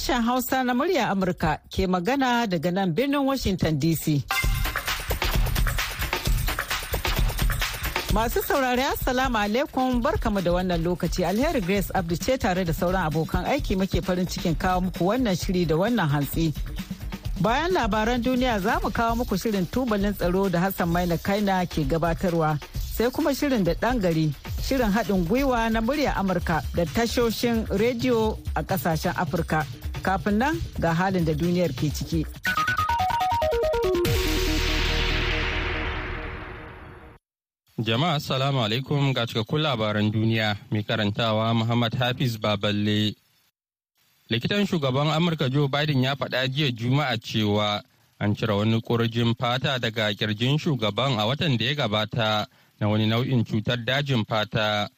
Sashen 0.00 0.22
Hausa 0.24 0.64
na 0.64 0.72
murya 0.74 1.10
Amurka 1.10 1.58
ke 1.68 1.84
magana 1.86 2.46
daga 2.48 2.70
nan 2.72 2.92
birnin 2.94 3.20
Washington 3.24 3.76
DC. 3.78 4.24
Masu 8.14 8.40
saurari 8.42 8.80
Assalamu 8.82 9.36
alaikum 9.38 10.00
barkamu 10.02 10.40
da 10.42 10.52
wannan 10.52 10.80
lokaci 10.82 11.24
alheri 11.24 11.60
Grace 11.60 11.90
Abdu 11.94 12.16
ce 12.16 12.38
tare 12.38 12.64
da 12.64 12.72
sauran 12.72 13.04
abokan 13.10 13.44
aiki 13.44 13.76
muke 13.76 14.00
farin 14.02 14.24
cikin 14.26 14.56
kawo 14.56 14.80
muku 14.80 15.04
wannan 15.04 15.36
shiri 15.36 15.66
da 15.68 15.76
wannan 15.76 16.08
hantsi. 16.08 16.54
Bayan 17.42 17.72
labaran 17.72 18.22
duniya 18.24 18.58
za 18.60 18.80
mu 18.82 18.88
kawo 18.90 19.16
muku 19.20 19.36
shirin 19.36 19.66
tubalin 19.66 20.14
tsaro 20.16 20.48
da 20.48 20.60
Hassan 20.60 20.88
Maina 20.88 21.18
Kaina 21.18 21.66
ke 21.68 21.84
gabatarwa 21.84 22.56
sai 22.96 23.10
kuma 23.10 23.34
shirin 23.34 23.64
da 23.64 23.74
ɗan 23.74 24.00
gari 24.00 24.32
shirin 24.64 24.88
haɗin 24.92 25.28
gwiwa 25.28 25.68
na 25.70 25.80
murya 25.80 26.16
Amurka 26.16 26.62
da 26.74 26.84
tashoshin 26.86 27.66
rediyo 27.68 28.38
a 28.56 28.62
ƙasashen 28.64 29.12
Afirka. 29.12 29.66
Kafin 30.02 30.38
nan 30.38 30.56
ga 30.80 30.92
halin 30.94 31.24
da 31.24 31.34
duniyar 31.38 31.72
ke 31.72 31.90
ciki. 31.92 32.24
Jama'a 37.80 38.14
Assalamu 38.20 38.60
alaikum 38.64 39.14
ga 39.14 39.26
cikakkun 39.26 39.60
labaran 39.62 40.12
duniya 40.12 40.56
mai 40.70 40.82
karantawa 40.84 41.54
Muhammad 41.54 41.94
Hafiz 41.94 42.36
Baballe. 42.36 43.14
likitan 44.30 44.66
shugaban 44.66 45.10
amurka 45.10 45.48
joe 45.50 45.68
biden 45.68 46.02
ya 46.04 46.14
faɗa 46.16 46.46
jiya 46.48 46.70
juma'a 46.70 47.16
cewa 47.18 47.82
an 48.20 48.34
cire 48.36 48.54
wani 48.54 48.80
kurjin 48.80 49.34
fata 49.34 49.78
daga 49.78 50.12
ƙirjin 50.14 50.58
shugaban 50.58 51.18
a 51.18 51.26
watan 51.26 51.56
da 51.58 51.64
ya 51.64 51.74
gabata 51.74 52.46
na 52.80 52.88
wani 52.88 53.06
nau'in 53.06 53.44
cutar 53.44 53.76
dajin 53.84 54.24
fata 54.24 54.88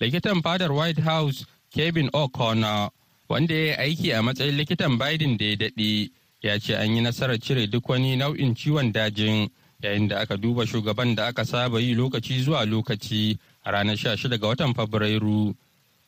likitan 0.00 0.38
fadar 0.42 0.70
white 0.72 0.98
house 1.02 1.44
kevin 1.74 2.08
o'connor 2.14 2.90
wanda 3.28 3.54
ya 3.54 3.78
aiki 3.78 4.12
a 4.12 4.22
matsayin 4.22 4.56
likitan 4.56 4.98
biden 4.98 5.36
da 5.36 5.44
ya 5.44 5.56
daɗe 5.56 6.10
ya 6.42 6.58
ce 6.58 6.74
an 6.76 6.94
yi 6.94 7.00
nasarar 7.00 7.38
cire 7.38 7.66
duk 7.66 7.88
wani 7.88 8.16
nau'in 8.16 8.54
ciwon 8.54 8.92
dajin 8.92 9.48
yayin 9.82 10.08
da 10.08 10.18
aka 10.20 10.36
duba 10.36 10.66
shugaban 10.66 11.14
da 11.14 11.26
aka 11.26 11.44
saba 11.44 11.80
yi 11.80 11.94
lokaci 11.94 12.42
zuwa 12.42 12.64
lokaci 12.64 13.38
a 13.64 13.70
ranar 13.70 13.96
16 13.96 14.38
ga 14.38 14.46
watan 14.48 14.74
fabrairu 14.74 15.54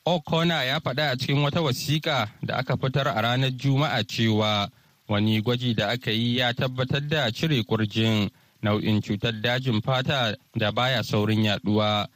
O'Connor 0.08 0.64
ya 0.64 0.80
faɗa 0.80 1.10
a 1.10 1.16
cikin 1.16 1.42
wata 1.42 1.60
wasiƙa 1.60 2.28
da 2.42 2.56
aka 2.56 2.76
fitar 2.76 3.08
a 3.08 3.20
ranar 3.22 3.50
Juma'a 3.50 4.02
cewa 4.04 4.70
wani 5.08 5.42
gwaji 5.42 5.74
da 5.76 5.88
aka 5.90 6.10
yi 6.10 6.36
ya 6.38 6.52
tabbatar 6.54 7.06
da 7.08 7.30
cire 7.30 7.62
kurjin 7.62 8.30
nau'in 8.62 9.02
cutar 9.02 9.32
dajin 9.42 9.82
fata 9.82 10.34
da 10.56 10.70
baya 10.72 11.02
saurin 11.02 11.44
yaɗuwa. 11.44 12.06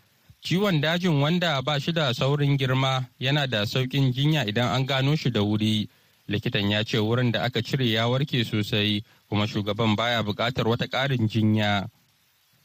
Ciwon 0.42 0.80
dajin 0.80 1.20
wanda 1.20 1.62
ba 1.62 1.78
shi 1.80 1.92
da 1.92 2.12
saurin 2.12 2.58
girma 2.58 3.06
yana 3.20 3.46
da 3.46 3.64
sauƙin 3.64 4.12
jinya 4.12 4.44
idan 4.46 4.74
an 4.74 4.86
gano 4.86 5.16
shi 5.16 5.30
da 5.30 5.40
wuri. 5.40 5.88
Likitan 6.28 6.70
ya 6.70 6.82
ce 6.84 6.98
wurin 6.98 7.32
da 7.32 7.42
aka 7.44 7.62
cire 7.62 7.84
ya 7.86 8.08
warke 8.08 8.44
sosai 8.44 9.02
kuma 9.28 9.46
shugaban 9.46 9.96
baya 9.96 10.22
buƙatar 10.22 10.66
wata 10.66 10.86
ƙarin 10.88 11.28
jinya. 11.28 11.88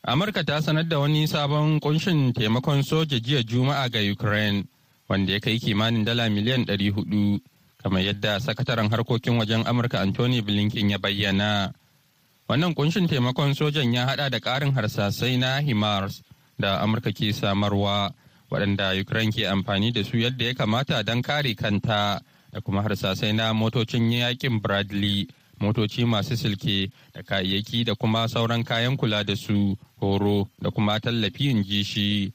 Amurka 0.07 0.43
ta 0.45 0.59
sanar 0.61 0.87
da 0.89 0.99
wani 0.99 1.27
sabon 1.27 1.79
kunshin 1.79 2.33
taimakon 2.33 2.83
soja 2.83 3.19
jiya 3.19 3.43
Juma'a 3.43 3.89
ga 3.91 3.99
Ukraine. 3.99 4.67
wanda 5.09 5.33
ya 5.33 5.39
kai 5.39 5.55
kimanin 5.59 6.03
dala 6.03 6.27
miliyan 6.29 6.67
400 6.67 7.39
kamar 7.79 8.01
yadda 8.03 8.39
sakataren 8.43 8.91
harkokin 8.91 9.39
wajen 9.39 9.63
amurka 9.63 10.03
anthony 10.03 10.43
blinken 10.43 10.91
ya 10.91 10.99
bayyana 10.99 11.71
wannan 12.51 12.75
kunshin 12.75 13.07
taimakon 13.07 13.55
sojan 13.55 13.87
ya 13.95 14.03
hada 14.05 14.27
da 14.29 14.39
karin 14.43 14.75
harsasai 14.75 15.39
na 15.39 15.63
himars 15.63 16.19
da 16.59 16.81
amurka 16.81 17.11
ke 17.13 17.33
samarwa 17.33 18.11
waɗanda 18.51 18.93
ukraine 19.01 19.31
ke 19.31 19.47
amfani 19.47 19.91
da 19.91 20.03
su 20.03 20.17
yadda 20.17 20.45
ya 20.45 20.53
kamata 20.53 21.03
don 21.03 21.21
kare 21.21 21.53
kanta 21.55 22.21
da 22.51 22.61
kuma 22.61 22.81
harsasai 22.81 23.33
na 23.33 23.53
motocin 23.53 24.09
yaƙin 24.11 24.61
bradley 24.61 25.27
motoci 25.59 26.05
masu 26.05 26.37
silke 26.37 26.89
da 27.13 27.23
kayayyaki 27.23 27.83
da 27.85 27.95
kuma 27.95 28.27
sauran 28.27 28.63
kayan 28.63 28.97
kula 28.97 29.23
da 29.25 29.35
su 29.35 29.77
horo 29.99 30.47
da 30.61 30.69
kuma 30.71 30.99
tallafi 30.99 31.49
in 31.49 31.63
ji 31.63 31.83
shi. 31.83 32.33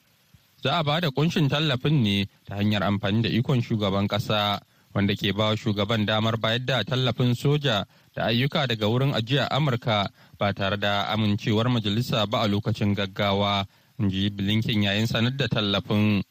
Za 0.63 0.79
a 0.79 0.83
ba 0.83 0.99
da 1.01 1.09
kunshin 1.11 1.49
tallafin 1.49 2.03
ne 2.03 2.27
ta 2.47 2.55
hanyar 2.55 2.83
amfani 2.83 3.21
da 3.23 3.29
ikon 3.29 3.61
shugaban 3.61 4.07
kasa 4.07 4.59
wanda 4.93 5.15
ke 5.15 5.33
ba 5.35 5.55
shugaban 5.55 6.05
damar 6.05 6.37
bayar 6.37 6.59
da 6.65 6.83
tallafin 6.83 7.35
soja 7.35 7.85
da 8.15 8.25
ayyuka 8.29 8.67
daga 8.67 8.87
wurin 8.87 9.13
ajiya 9.13 9.49
amurka 9.51 10.07
ba 10.39 10.53
tare 10.53 10.77
da 10.77 11.07
amincewar 11.11 11.67
majalisa 11.69 12.25
ba 12.29 12.41
a 12.43 12.47
lokacin 12.47 12.93
gaggawa 12.95 13.65
in 13.99 14.09
ji 14.09 14.29
blinken 14.29 14.83
yayin 14.83 15.07
sanar 15.07 15.35
da 15.37 15.47
tallafin 15.47 16.23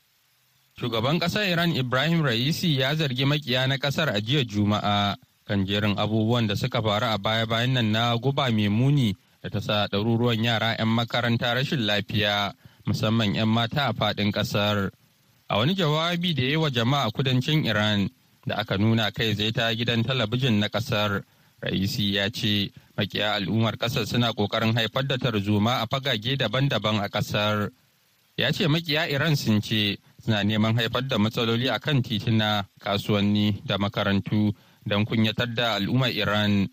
shugaban 0.78 1.18
ƙasar 1.18 1.44
iran 1.48 1.76
ibrahim 1.76 2.22
raisi 2.22 2.78
ya 2.78 2.94
zargi 2.94 3.24
makiya 3.24 3.66
na 3.68 3.76
ƙasar 3.78 4.08
a 4.08 4.20
jiya 4.20 4.44
juma'a 4.44 5.16
kan 5.46 5.66
jerin 5.66 5.98
abubuwan 5.98 6.46
da 6.46 6.54
suka 6.56 6.82
faru 6.82 7.06
a 7.06 7.18
baya-bayan 7.18 7.72
nan 7.74 7.92
na 7.92 8.16
guba 8.16 8.50
mai 8.50 8.68
muni 8.68 9.14
da 9.42 9.50
ta 9.50 9.60
sa 9.60 9.86
ɗaruruwan 9.90 10.44
yara 10.44 10.76
'yan 10.78 10.88
makaranta 10.88 11.54
rashin 11.54 11.82
lafiya 11.86 12.54
musamman 12.86 13.34
'yan 13.34 13.48
mata 13.48 13.88
a 13.88 13.92
faɗin 13.92 14.30
ƙasar. 14.32 14.90
A 15.48 15.58
wani 15.58 15.74
jawabi 15.74 16.34
da 16.34 16.42
ya 16.42 16.48
yi 16.48 16.56
wa 16.56 16.68
jama'a 16.70 17.10
kudancin 17.10 17.66
Iran 17.66 18.08
da 18.46 18.56
aka 18.56 18.78
nuna 18.78 19.10
kai 19.10 19.34
zai 19.34 19.50
ta 19.52 19.74
gidan 19.74 20.02
talabijin 20.04 20.58
na 20.58 20.68
ƙasar, 20.68 21.22
Raisi 21.62 22.14
ya 22.18 22.26
ce 22.30 22.72
makiya 22.98 23.34
al'ummar 23.38 23.76
ƙasar 23.78 24.06
suna 24.06 24.32
ƙoƙarin 24.32 24.74
haifar 24.74 25.06
da 25.06 25.16
tarzoma 25.16 25.80
a 25.82 25.86
fagage 25.86 26.36
daban-daban 26.36 26.98
a 26.98 27.08
ƙasar. 27.08 27.70
Ya 28.36 28.50
ce 28.52 28.66
makiya 28.66 29.06
Iran 29.08 29.36
sun 29.36 29.62
ce 29.62 29.98
suna 30.24 30.42
neman 30.42 30.74
haifar 30.76 31.06
da 31.08 31.18
matsaloli 31.18 31.68
a 31.72 31.78
kan 31.78 32.02
tituna, 32.02 32.66
kasuwanni 32.80 33.62
da 33.64 33.78
makarantu 33.78 34.52
don 34.86 35.06
kunyatar 35.06 35.54
da 35.54 35.74
al'ummar 35.78 36.10
Iran. 36.10 36.68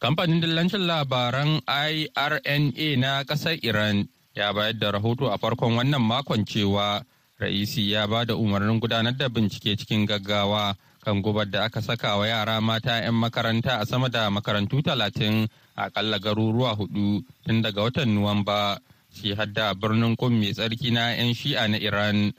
Kamfanin 0.00 0.40
dillancin 0.40 0.86
labaran 0.86 1.60
IRNA 1.68 2.96
na 2.98 3.22
ƙasar 3.24 3.58
Iran 3.62 4.08
ya 4.34 4.52
bayar 4.52 4.78
da 4.78 4.90
rahoto 4.92 5.28
a 5.30 5.36
farkon 5.38 5.76
wannan 5.76 6.00
makon 6.00 6.44
cewa 6.46 7.04
Ra'isi 7.42 7.90
ya 7.90 8.06
ba 8.06 8.24
da 8.24 8.34
umarnin 8.38 8.78
gudanar 8.80 9.16
da 9.18 9.28
bincike 9.28 9.74
cikin 9.76 10.06
gaggawa 10.06 10.76
kan 11.02 11.18
gubar 11.18 11.50
da 11.50 11.66
aka 11.66 11.82
saka 11.82 12.14
wa 12.14 12.22
yara 12.30 12.62
mata 12.62 13.02
'yan 13.02 13.18
makaranta 13.18 13.82
a 13.82 13.84
sama 13.84 14.06
da 14.08 14.30
makarantu 14.30 14.78
talatin 14.86 15.50
a 15.74 15.90
kalla 15.90 16.22
garuruwa 16.22 16.78
huɗu 16.78 17.26
tun 17.42 17.58
daga 17.62 17.82
watan 17.82 18.14
Nuwamba, 18.14 18.78
shi 19.10 19.34
hadda 19.34 19.74
birnin 19.74 20.14
kum 20.16 20.30
mai 20.38 20.54
tsarki 20.54 20.94
na 20.94 21.10
'yan 21.18 21.34
shi'a 21.34 21.66
na 21.68 21.76
Iran. 21.82 22.30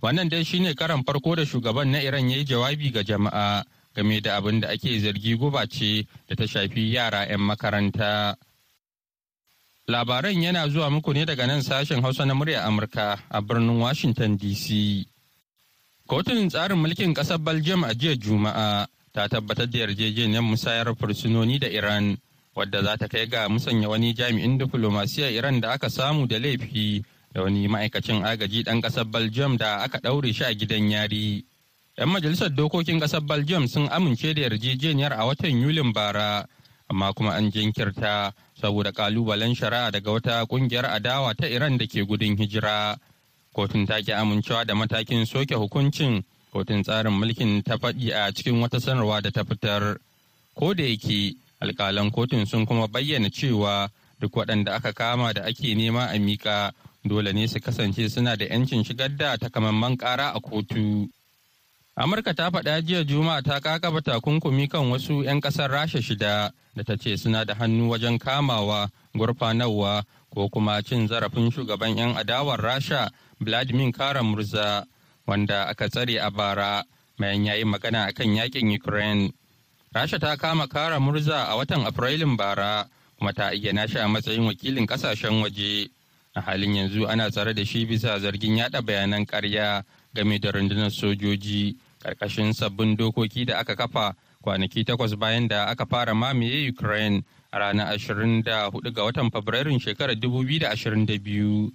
Wannan 0.00 0.28
dai 0.32 0.40
shine 0.44 0.72
karan 0.74 1.04
farko 1.04 1.36
da 1.36 1.44
shugaban 1.44 1.92
na 1.92 1.98
Iran 2.00 2.30
ya 2.32 2.36
yi 2.40 2.44
jawabi 2.48 2.88
ga 2.96 3.04
jama'a 3.04 3.64
game 3.94 4.20
da 4.24 4.36
abin 4.40 4.60
da 4.64 4.68
ake 4.72 4.96
zargi 5.04 5.36
guba 5.36 5.68
ce 5.68 6.06
da 6.28 6.32
ta 6.34 6.46
shafi 6.48 6.88
yara 6.88 7.28
'yan 7.28 7.40
makaranta. 7.44 8.36
Labaran 9.88 10.40
yana 10.42 10.64
zuwa 10.68 10.88
muku 10.90 11.12
ne 11.12 11.24
daga 11.28 11.44
nan 11.46 11.60
sashen 11.60 12.00
Hausa 12.00 12.24
na 12.24 12.32
murya 12.34 12.64
Amurka 12.64 13.20
a 13.30 13.42
birnin 13.44 13.76
Washington 13.80 14.38
DC. 14.40 15.04
Kotun 16.08 16.48
tsarin 16.48 16.80
mulkin 16.80 17.12
ƙasar 17.12 17.36
Belgium 17.38 17.84
a 17.84 17.92
jiya 17.92 18.16
Juma'a 18.16 18.88
ta 19.12 19.28
tabbatar 19.28 19.68
da 19.68 19.78
yarjejeniyar 19.78 20.40
musayar 20.42 20.88
fursunoni 20.96 21.60
da 21.60 21.66
Iran, 21.68 22.16
wadda 22.56 22.82
za 22.82 22.96
ta 22.96 23.06
kai 23.08 23.26
ga 23.28 23.44
musanya 23.48 23.88
wani 23.92 24.14
jami'in 24.16 24.56
diflomasiyar 24.58 25.32
Iran 25.36 25.60
da 25.60 25.72
aka 25.72 25.90
samu 25.90 26.26
da 26.26 26.38
laifi 26.38 27.04
da 27.34 27.42
wani 27.42 27.68
ma'aikacin 27.68 28.24
agaji 28.24 28.64
ɗan 28.64 28.80
ƙasar 28.80 29.04
Belgium 29.04 29.56
da 29.58 29.84
aka 29.84 29.98
ɗaure 30.00 30.32
shi 30.32 30.44
a 30.44 30.54
gidan 30.54 30.88
yari. 30.90 31.44
'Yan 31.98 32.08
majalisar 32.08 32.48
dokokin 32.56 33.00
ƙasar 33.00 33.20
Belgium 33.20 33.68
sun 33.68 33.88
amince 33.92 34.32
da 34.34 34.40
yarjejeniyar 34.48 35.12
a 35.12 35.26
watan 35.28 35.60
Yulin 35.60 35.92
bara, 35.92 36.48
amma 36.88 37.12
kuma 37.12 37.32
an 37.36 37.50
jinkirta 37.52 38.32
saboda 38.58 38.92
kalubalen 38.96 39.52
shari'a 39.54 39.92
daga 39.92 40.10
wata 40.10 40.46
ƙungiyar 40.48 40.88
adawa 40.88 41.36
ta 41.36 41.44
Iran 41.46 41.76
da 41.76 41.84
ke 41.84 42.00
gudun 42.08 42.32
hijira. 42.38 42.96
Kotun 43.54 43.86
ta 43.86 44.00
ki 44.02 44.12
amincewa 44.12 44.64
da 44.66 44.74
matakin 44.74 45.26
soke 45.26 45.54
hukuncin 45.54 46.22
kotun 46.52 46.82
tsarin 46.82 47.12
mulkin 47.12 47.62
ta 47.62 47.76
faɗi 47.76 48.12
a 48.12 48.32
cikin 48.32 48.60
wata 48.60 48.80
sanarwa 48.80 49.20
da 49.22 49.30
ta 49.30 49.44
fitar. 49.44 49.98
Ko 50.54 50.74
da 50.74 50.82
yake 50.84 51.34
alkalan 51.60 52.10
kotun 52.10 52.46
sun 52.46 52.66
kuma 52.66 52.86
bayyana 52.88 53.30
cewa 53.30 53.88
duk 54.20 54.32
waɗanda 54.32 54.74
aka 54.74 54.92
kama 54.92 55.32
da 55.32 55.42
ake 55.44 55.74
nema 55.74 56.06
a 56.10 56.18
miƙa 56.18 56.72
dole 57.04 57.32
ne 57.32 57.46
su 57.46 57.60
kasance 57.60 58.08
suna 58.08 58.36
da 58.36 58.44
'yancin 58.44 58.84
shigar 58.84 59.08
da 59.16 59.36
takamaiman 59.36 59.96
ƙara 59.96 60.32
a 60.34 60.40
kotu. 60.40 61.08
Amurka 61.96 62.34
ta 62.34 62.50
faɗa 62.50 62.80
jiya 62.82 63.04
Juma'a 63.04 63.42
ta 63.42 63.58
kakaba 63.60 64.00
takunkumi 64.00 64.68
kan 64.70 64.86
wasu 64.90 65.24
'yan 65.24 65.40
ƙasar 65.40 65.70
Rasha 65.70 65.98
shida 66.00 66.52
da 66.76 66.82
ta 66.84 66.94
ce 66.96 67.16
suna 67.16 67.44
da 67.44 67.54
hannu 67.54 67.88
wajen 67.90 68.18
kamawa, 68.18 68.88
gurfanarwa 69.16 70.04
ko 70.30 70.48
kuma 70.48 70.80
cin 70.82 71.08
zarafin 71.08 71.50
shugaban 71.50 71.96
'yan 71.98 72.14
adawar 72.14 72.60
Rasha 72.62 73.10
Vladimir 73.40 73.92
Kara 73.92 74.22
Murza 74.22 74.84
wanda 75.26 75.68
aka 75.68 75.88
tsare 75.88 76.16
a 76.18 76.30
bara 76.30 76.84
mayan 77.18 77.44
yayi 77.46 77.64
magana 77.64 78.06
akan 78.08 78.36
yaƙin 78.36 78.74
Ukraine. 78.74 79.32
Rasha 79.94 80.18
ta 80.20 80.36
kama 80.36 80.68
Kara 80.68 80.98
Murza 81.00 81.46
a 81.48 81.56
watan 81.56 81.84
Afrilun 81.86 82.36
bara 82.36 82.88
kuma 83.18 83.32
ta 83.32 83.50
ayyana 83.50 83.88
shi 83.88 83.98
a 83.98 84.06
matsayin 84.08 84.46
wakilin 84.46 84.86
ƙasashen 84.86 85.42
waje. 85.42 85.88
A 86.36 86.40
halin 86.40 86.74
yanzu 86.74 87.08
ana 87.08 87.30
tsare 87.30 87.54
da 87.54 87.64
shi 87.64 87.86
bisa 87.86 88.18
zargin 88.20 88.56
yada 88.58 88.82
bayanan 88.82 89.26
karya 89.26 89.82
game 90.14 90.38
da 90.38 90.50
rundunar 90.52 90.90
sojoji. 90.90 91.76
ƙarƙashin 91.98 92.54
sabbin 92.54 92.96
dokoki 92.96 93.44
da 93.46 93.58
aka 93.58 93.74
kafa 93.76 94.14
kwanaki 94.42 94.84
takwas 94.84 95.14
bayan 95.18 95.48
da 95.48 95.64
aka 95.66 95.84
fara 95.86 96.14
mamaye 96.14 96.68
ukraine 96.70 97.24
a 97.52 97.58
ranar 97.58 97.94
24 97.98 98.42
ga 98.92 99.02
watan 99.04 99.30
fabrairun 99.30 99.78
shekarar 99.80 100.14
2022 100.14 101.70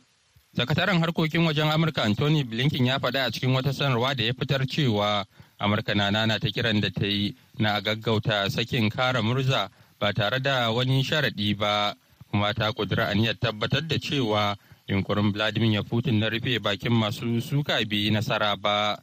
sakataren 0.58 1.00
harkokin 1.02 1.46
wajen 1.46 1.72
amurka 1.72 2.04
anthony 2.04 2.44
blinken 2.44 2.86
ya 2.86 3.00
faɗa 3.00 3.26
a 3.26 3.32
cikin 3.32 3.54
wata 3.56 3.74
sanarwa 3.74 4.16
da 4.16 4.24
ya 4.24 4.34
fitar 4.34 4.66
cewa 4.68 5.26
amurka 5.60 5.96
na 5.96 6.12
nana 6.12 6.40
ta 6.40 6.48
kiran 6.50 6.82
da 6.82 6.90
ta 6.90 7.06
yi 7.06 7.36
na 7.60 7.80
gaggauta 7.82 8.50
sakin 8.50 8.90
kara 8.90 9.22
murza 9.22 9.70
ba 10.00 10.14
tare 10.14 10.40
da 10.40 10.72
wani 10.72 11.04
sharaɗi 11.04 11.58
ba 11.58 11.96
kuma 12.32 12.54
ta 12.54 12.72
kudura 12.74 13.08
aniyar 13.10 13.36
tabbatar 13.40 13.82
da 13.88 13.98
cewa 14.00 14.56
yunkurin 14.88 15.32
vladimir 15.32 15.84
putin 15.84 16.20
na 16.20 16.30
rufe 16.30 16.60
bakin 16.60 16.92
masu 16.94 17.42
suka 17.42 17.80
bi 17.86 18.10
nasara 18.12 18.56
ba. 18.58 18.98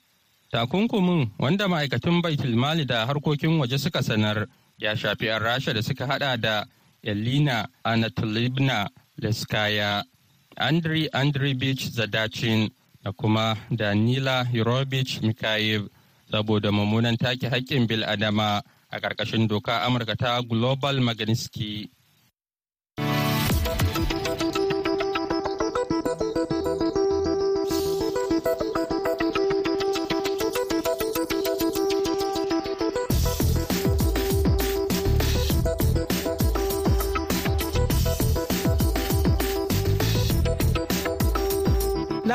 Takunkumin 0.53 1.31
wanda 1.39 1.69
ma'aikatan 1.69 2.21
baitul 2.23 2.57
mali 2.59 2.85
da 2.85 3.07
harkokin 3.07 3.59
waje 3.59 3.79
suka 3.79 4.03
sanar 4.03 4.47
ya 4.79 4.97
shafi 4.97 5.27
'yan 5.27 5.43
rasha 5.43 5.73
da 5.73 5.83
suka 5.83 6.07
hada 6.07 6.37
da 6.37 6.65
elina 7.03 7.69
anatolibna 7.85 8.91
leskaya. 9.23 10.03
Andriy 10.61 11.09
andreyevich 11.13 11.89
zadachin 11.97 12.71
da 13.03 13.13
kuma 13.13 13.57
danila 13.71 14.47
yurovich 14.53 15.23
mikhaev 15.23 15.89
saboda 16.31 16.71
mummunan 16.73 17.17
take 17.17 17.49
haƙƙin 17.49 17.87
bil'adama 17.89 18.63
a 18.91 19.01
ƙarƙashin 19.01 19.49
doka 19.49 19.83
amurka 19.87 20.17
ta 20.17 20.41
global 20.43 21.01
magnitsky 21.01 21.89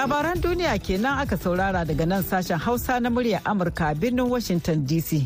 Labaran 0.06 0.38
duniya 0.42 0.78
kenan 0.78 1.18
aka 1.18 1.34
saurara 1.38 1.82
daga 1.86 2.06
nan 2.06 2.22
sashen 2.24 2.60
Hausa 2.62 3.00
na 3.00 3.10
muryar 3.10 3.42
Amurka 3.44 3.90
birnin 4.00 4.30
Washington 4.30 4.86
DC. 4.86 5.26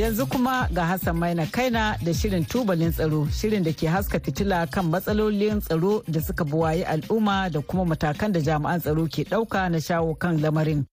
Yanzu 0.00 0.24
kuma 0.30 0.68
ga 0.72 0.84
Hassan 0.86 1.16
Maina 1.18 1.44
Kaina 1.46 1.98
da 2.02 2.12
shirin 2.14 2.44
tubalin 2.48 2.90
tsaro, 2.90 3.26
shirin 3.28 3.62
da 3.62 3.72
ke 3.72 3.84
haska 3.92 4.18
fitila 4.18 4.64
kan 4.72 4.88
matsalolin 4.88 5.60
tsaro 5.60 6.02
da 6.08 6.20
suka 6.20 6.44
buwayi 6.44 6.84
al'umma 6.88 7.52
da 7.52 7.60
kuma 7.60 7.84
matakan 7.84 8.32
da 8.32 8.40
jami'an 8.40 8.80
tsaro 8.80 9.04
ke 9.12 9.28
ɗauka 9.28 9.68
na 9.70 9.76
shawo 9.78 10.14
kan 10.18 10.40
lamarin. 10.40 10.86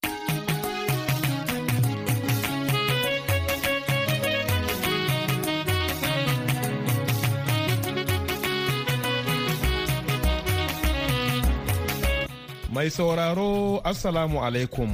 Mai 12.86 12.94
sauraro 12.94 13.82
Assalamu 13.82 14.46
alaikum. 14.46 14.86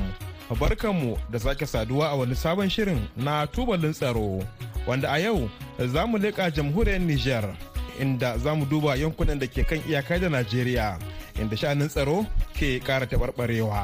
Barkanmu 0.59 1.17
da 1.29 1.39
sake 1.39 1.65
saduwa 1.67 2.07
a 2.09 2.15
wani 2.15 2.35
sabon 2.35 2.69
shirin 2.69 3.03
na 3.17 3.43
tubalin 3.47 3.91
tsaro 3.93 4.39
wanda 4.87 5.11
a 5.11 5.19
yau 5.19 5.49
za 5.77 6.07
mu 6.07 6.17
leƙa 6.17 6.47
jamhuriyar 6.55 6.99
Nijar 7.03 7.51
inda 7.99 8.37
za 8.37 8.55
mu 8.55 8.65
duba 8.65 8.95
yankunan 8.95 9.39
da 9.39 9.47
ke 9.47 9.63
kan 9.67 9.83
iyaka 9.83 10.19
da 10.23 10.29
Najeriya 10.29 10.99
inda 11.35 11.57
sha'anin 11.57 11.89
tsaro 11.91 12.23
ke 12.55 12.79
ƙara 12.79 13.03
taɓarɓarewa. 13.11 13.83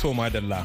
To 0.00 0.14
madalla. 0.16 0.64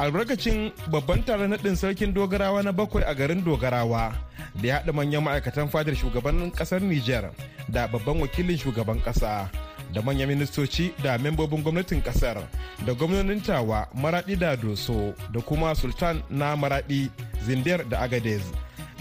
albarkacin 0.00 0.72
babban 0.88 1.20
taron 1.28 1.50
naɗin 1.52 1.76
sarkin 1.76 2.12
dogarawa 2.16 2.62
na 2.64 2.72
bakwai 2.72 3.04
a 3.04 3.12
garin 3.14 3.44
dogarawa 3.44 4.16
da 4.54 4.68
ya 4.68 4.74
haɗa 4.80 4.92
manyan 4.92 5.22
ma'aikatan 5.24 5.68
fadar 5.68 5.94
shugaban 5.94 6.50
ƙasar 6.52 6.80
Nijar 6.82 7.30
da 7.68 7.86
babban 7.88 8.20
wakilin 8.20 8.58
shugaban 8.58 9.00
ƙasa 9.04 9.48
da 9.92 10.02
manyan 10.02 10.28
ministoci 10.28 10.92
da 11.02 11.18
membobin 11.18 11.62
gwamnatin 11.62 12.02
ƙasar 12.02 12.42
da 12.86 12.92
gwamnonin 12.94 13.40
tawa 13.42 13.88
maraɗi 13.94 14.38
da 14.38 14.56
doso 14.56 15.14
da 15.32 15.40
kuma 15.40 15.74
sultan 15.74 16.22
na 16.30 16.56
maraɗi 16.56 17.10
zindiyar 17.46 17.88
da 17.88 17.98
agadez 18.00 18.42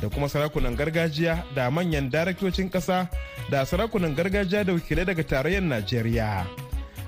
da 0.01 0.09
kuma 0.09 0.29
sarakunan 0.29 0.75
gargajiya 0.75 1.43
da 1.55 1.69
manyan 1.71 2.09
daraktocin 2.09 2.69
ƙasa 2.69 3.07
da 3.49 3.65
sarakunan 3.65 4.15
gargajiya 4.15 4.63
da 4.65 4.73
wakilai 4.73 5.05
daga 5.05 5.23
tarayyar 5.23 5.61
najeriya. 5.63 6.45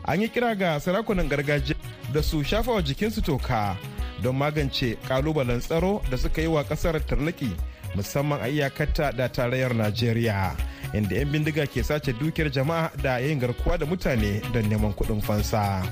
An 0.05 0.21
yi 0.21 0.27
kira 0.29 0.55
ga 0.57 0.79
sarakunan 0.79 1.29
gargajiya 1.29 1.75
da 2.13 2.21
su 2.23 2.43
shafa 2.43 2.71
wa 2.71 2.81
jikinsu 2.81 3.21
toka 3.23 3.77
don 4.21 4.35
magance 4.38 4.97
kalubalen 5.07 5.59
tsaro 5.59 6.01
da 6.11 6.17
suka 6.17 6.41
yi 6.41 6.47
wa 6.47 6.63
ƙasar 6.63 6.99
tarnaki 7.05 7.49
musamman 7.95 8.41
a 8.41 8.47
iyakarta 8.49 9.11
da 9.11 9.27
tarayyar 9.29 9.73
najeriya 9.75 10.55
inda 10.93 11.15
'yan 11.15 11.31
bindiga 11.31 11.65
ke 11.67 11.83
sace 11.83 12.13
dukiyar 12.13 12.51
jama'a 12.51 12.91
da 13.03 13.17
yin 13.19 13.39
garkuwa 13.39 13.77
da 13.79 13.85
mutane 13.85 14.41
don 14.53 14.65
neman 14.69 14.93
kuɗin 14.93 15.21
fansa. 15.21 15.83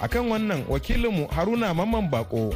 Akan 0.00 0.28
wannan 0.28 0.64
wakilinmu 0.68 1.28
haruna 1.32 1.72
mamman 1.74 2.10
bako 2.10 2.52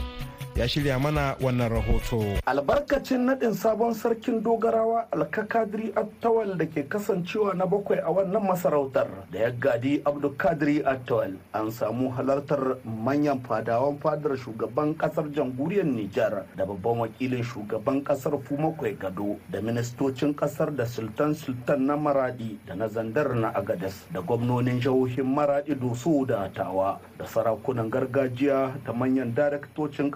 ya 0.58 0.66
shirya 0.68 0.98
mana 0.98 1.38
wannan 1.38 1.70
rahoto. 1.70 2.18
Albarkacin 2.42 3.30
naɗin 3.30 3.54
sabon 3.54 3.94
sarkin 3.94 4.42
dogarawa 4.42 5.06
alkakadiri 5.14 5.94
attawal 5.94 6.58
da 6.58 6.66
ke 6.66 6.82
kasancewa 6.90 7.54
na 7.54 7.62
bakwai 7.62 8.02
a 8.02 8.10
wannan 8.10 8.42
masarautar 8.42 9.06
da 9.30 9.38
ya 9.46 9.50
gadi 9.54 10.02
abdulkadiri 10.02 10.82
attawal 10.82 11.38
an 11.54 11.70
samu 11.70 12.10
halartar 12.10 12.74
manyan 12.82 13.38
fadawan 13.46 14.02
fadar 14.02 14.34
shugaban 14.34 14.98
ƙasar 14.98 15.30
jamhuriyar 15.30 15.86
Nijar 15.86 16.42
da 16.58 16.66
babban 16.66 17.06
wakilin 17.06 17.44
shugaban 17.46 18.02
ƙasar 18.02 18.34
Fumakwai 18.42 18.98
Gado 18.98 19.38
da 19.50 19.60
ministocin 19.62 20.34
ƙasar 20.34 20.74
da 20.74 20.84
sultan 20.90 21.34
sultan 21.38 21.86
na 21.86 21.94
Maradi 21.96 22.58
da 22.66 22.74
na 22.74 22.88
Zandar 22.90 23.30
na 23.38 23.52
Agadas 23.54 24.10
da 24.12 24.18
gwamnonin 24.26 24.80
jihohin 24.82 25.22
Maradi 25.22 25.78
Doso 25.78 26.26
da 26.26 26.48
Tawa 26.50 26.98
da 27.16 27.24
sarakunan 27.30 27.86
gargajiya 27.90 28.74
da 28.84 28.90
manyan 28.92 29.30
daraktocin 29.34 30.10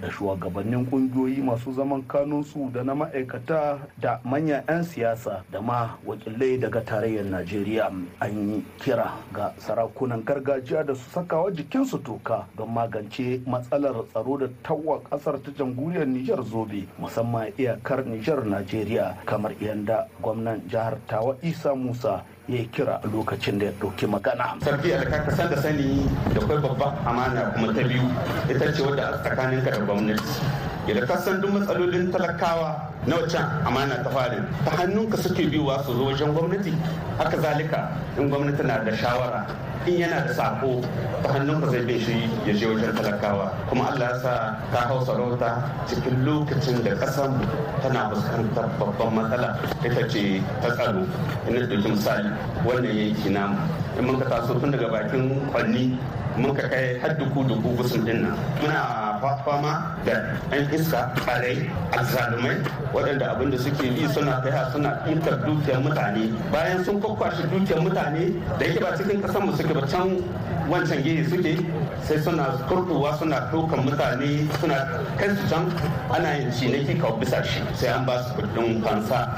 da 0.00 0.10
shugabannin 0.10 0.86
kungiyoyi 0.86 1.42
masu 1.42 1.72
zaman 1.72 2.02
kanunsu 2.06 2.70
da 2.72 2.82
na 2.82 2.94
ma'aikata 2.94 3.78
da 4.00 4.20
manyan 4.24 4.62
'yan 4.68 4.84
siyasa 4.84 5.44
da 5.52 5.60
ma 5.60 5.96
wakilai 6.06 6.58
daga 6.58 6.80
tarayyar 6.84 7.24
najeriya. 7.24 7.90
An 8.20 8.32
yi 8.48 8.64
kira 8.78 9.12
ga 9.32 9.52
sarakunan 9.58 10.22
gargajiya 10.24 10.84
da 10.86 10.94
su 10.94 11.10
sakawa 11.10 11.50
jikinsu 11.50 11.98
toka 12.02 12.46
don 12.56 12.70
magance 12.70 13.40
matsalar 13.46 14.04
tsaro 14.12 14.36
da 14.38 14.48
tawa 14.62 15.00
ƙasar 15.10 15.42
ta 15.42 15.50
jamhuriyar 15.58 16.06
nijar 16.06 16.42
zobe 16.44 16.86
musamman 16.98 17.52
iyakar 17.58 18.06
nijar 18.06 18.44
najeriya 18.46 19.16
kamar 19.26 19.52
yadda 19.60 20.08
gwamnan 20.22 20.60
jihar 20.68 20.98
tawa 21.06 21.36
isa 21.42 21.74
musa 21.74 22.24
ya 22.48 22.62
kira 22.70 23.00
a 23.02 23.06
lokacin 23.10 23.58
da 23.58 23.66
ya 23.66 23.72
ɗauki 23.80 24.06
magana. 24.06 24.54
Sarki 24.62 24.90
ka 24.90 25.30
san 25.34 25.50
da 25.50 25.56
sani 25.60 26.06
da 26.34 26.40
kwai 26.46 26.58
babban 26.62 26.94
amana 27.06 27.50
kuma 27.54 27.74
ta 27.74 27.82
biyu 27.82 28.06
ita 28.48 28.72
ce 28.72 28.82
wadda 28.82 29.18
tsakanin 29.22 29.62
ka 29.64 29.70
da 29.70 29.78
gwamnati. 29.82 30.22
Idan 30.86 31.02
ka 31.06 31.18
san 31.18 31.40
duk 31.42 31.50
matsalolin 31.50 32.14
talakawa 32.14 32.78
na 33.10 33.16
wacan 33.18 33.42
amana 33.66 34.02
ta 34.06 34.10
farin 34.10 34.46
ta 34.64 34.70
hannunka 34.70 35.18
suke 35.18 35.50
biyuwa 35.50 35.82
su 35.82 35.90
zo 35.98 36.04
wajen 36.06 36.30
gwamnati. 36.32 36.70
Haka 37.18 37.36
zalika 37.42 37.90
in 38.16 38.30
gwamnati 38.30 38.62
na 38.62 38.78
da 38.86 38.94
shawara 38.94 39.42
in 39.86 39.98
yana 40.06 40.22
da 40.26 40.32
sako 40.32 40.78
ta 41.26 41.32
hannunka 41.34 41.70
zai 41.74 41.82
bin 41.82 41.98
shi 41.98 42.30
ya 42.46 42.54
je 42.54 42.66
wajen 42.70 42.94
talakawa. 42.94 43.50
Kuma 43.68 43.90
Allah 43.90 44.14
sa 44.22 44.54
ka 44.70 44.86
hau 44.86 45.02
sarauta 45.02 45.58
cikin 45.90 46.22
lokacin 46.22 46.78
da 46.86 46.94
kasan 46.94 47.34
tana 47.82 48.06
fuskantar 48.14 48.70
babban 48.78 49.10
matsala. 49.10 49.58
Ita 49.82 50.06
ce 50.08 50.38
ta 50.62 50.70
tsaro. 50.70 51.02
Ina 51.50 51.66
da 51.66 51.76
misali 51.82 52.30
wannan 52.62 52.94
yanki 52.94 53.30
namu 53.34 53.58
in 53.98 54.04
mun 54.06 54.20
ka 54.22 54.26
taso 54.30 54.54
tun 54.60 54.70
daga 54.70 54.86
bakin 54.86 55.34
kwanni 55.50 55.98
mun 56.38 56.54
ka 56.54 56.68
kai 56.70 56.94
har 57.02 57.10
duku 57.18 57.42
duku 57.42 57.74
gusun 57.74 58.04
ɗin 58.06 58.22
nan. 58.22 58.38
Muna 58.62 59.05
fama 59.20 59.96
da 60.04 60.12
yan 60.52 60.66
iska 60.72 61.12
ɓarai 61.26 61.68
azzalumai 61.92 62.56
waɗanda 62.92 63.30
abin 63.36 63.50
da 63.50 63.58
suke 63.58 63.84
yi 63.86 64.08
suna 64.08 64.40
kai 64.42 64.52
suna 64.72 64.90
ɗinkar 65.06 65.44
dukiyar 65.44 65.80
mutane. 65.82 66.32
Bayan 66.52 66.84
sun 66.84 67.00
kwakwashe 67.00 67.42
dukiyar 67.50 67.80
mutane 67.82 68.32
da 68.58 68.64
yake 68.66 68.80
ba 68.80 68.96
cikin 68.96 69.22
ƙasar 69.22 69.42
mu 69.44 69.52
suke 69.56 69.74
ba 69.74 69.86
can 69.86 70.22
wancan 70.70 71.02
gehe 71.02 71.24
suke 71.28 71.54
sai 72.02 72.18
suna 72.22 72.44
kurkuwa 72.68 73.16
suna 73.18 73.48
ɗaukan 73.52 73.84
mutane 73.84 74.48
suna 74.60 74.86
kai 75.18 75.28
su 75.34 75.42
can 75.48 75.66
ana 76.10 76.36
yin 76.38 76.50
ciniki 76.50 77.00
kawo 77.00 77.16
bisa 77.18 77.42
shi 77.44 77.60
sai 77.74 77.88
an 77.92 78.04
ba 78.04 78.22
su 78.22 78.34
kuɗin 78.34 78.82
fansa. 78.82 79.28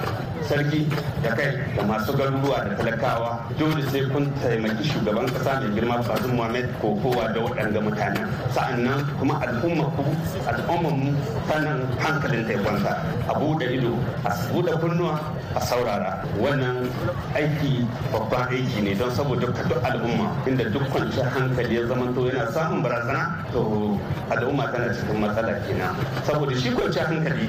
Sarki 0.49 0.89
da 1.23 1.31
kai 1.37 1.53
da 1.77 1.83
masu 1.85 2.13
garuruwa 2.17 2.65
da 2.65 2.73
talakawa 2.81 3.31
dole 3.59 3.83
sai 3.93 4.03
kun 4.13 4.33
taimaki 4.43 4.85
shugaban 4.89 5.29
kasa 5.33 5.61
mai 5.61 5.71
girma 5.77 5.97
bazin 6.09 6.33
muhammad 6.35 6.67
ko 6.81 6.97
kowa 7.03 7.29
da 7.35 7.41
waɗanda 7.41 7.81
mutane 7.85 8.23
sa'an 8.55 8.81
nan 8.85 9.05
kuma 9.21 9.37
al'umma 9.45 9.85
ku 9.97 10.03
al'umma 10.49 10.91
mu 10.91 11.13
fannin 11.49 11.81
hankalin 12.01 12.43
ta 12.49 12.55
kwanta. 12.63 12.93
A 13.29 13.33
buɗe 13.39 13.67
ido 13.77 13.93
a 14.25 14.31
buɗe 14.53 14.73
kunnuwa 14.81 15.21
a 15.55 15.61
saurara. 15.61 16.25
Wannan 16.41 16.89
aiki 17.35 17.85
babban 18.13 18.49
aiki 18.51 18.81
ne 18.83 18.95
don 18.95 19.11
saboda 19.11 19.47
duk 19.47 19.83
al'umma 19.85 20.33
inda 20.47 20.65
duk 20.71 20.83
kwanciyar 20.91 21.29
hankali 21.29 21.75
ya 21.77 21.87
zama 21.87 22.13
to 22.15 22.21
yana 22.29 22.51
samun 22.53 22.83
barazana 22.83 23.45
to 23.53 23.61
al'umma 24.31 24.73
tana 24.73 24.93
cikin 24.95 25.19
matsala 25.21 25.53
kenan. 25.69 25.93
Saboda 26.25 26.55
shi 26.57 26.71
kwanciyar 26.73 27.07
hankali 27.07 27.47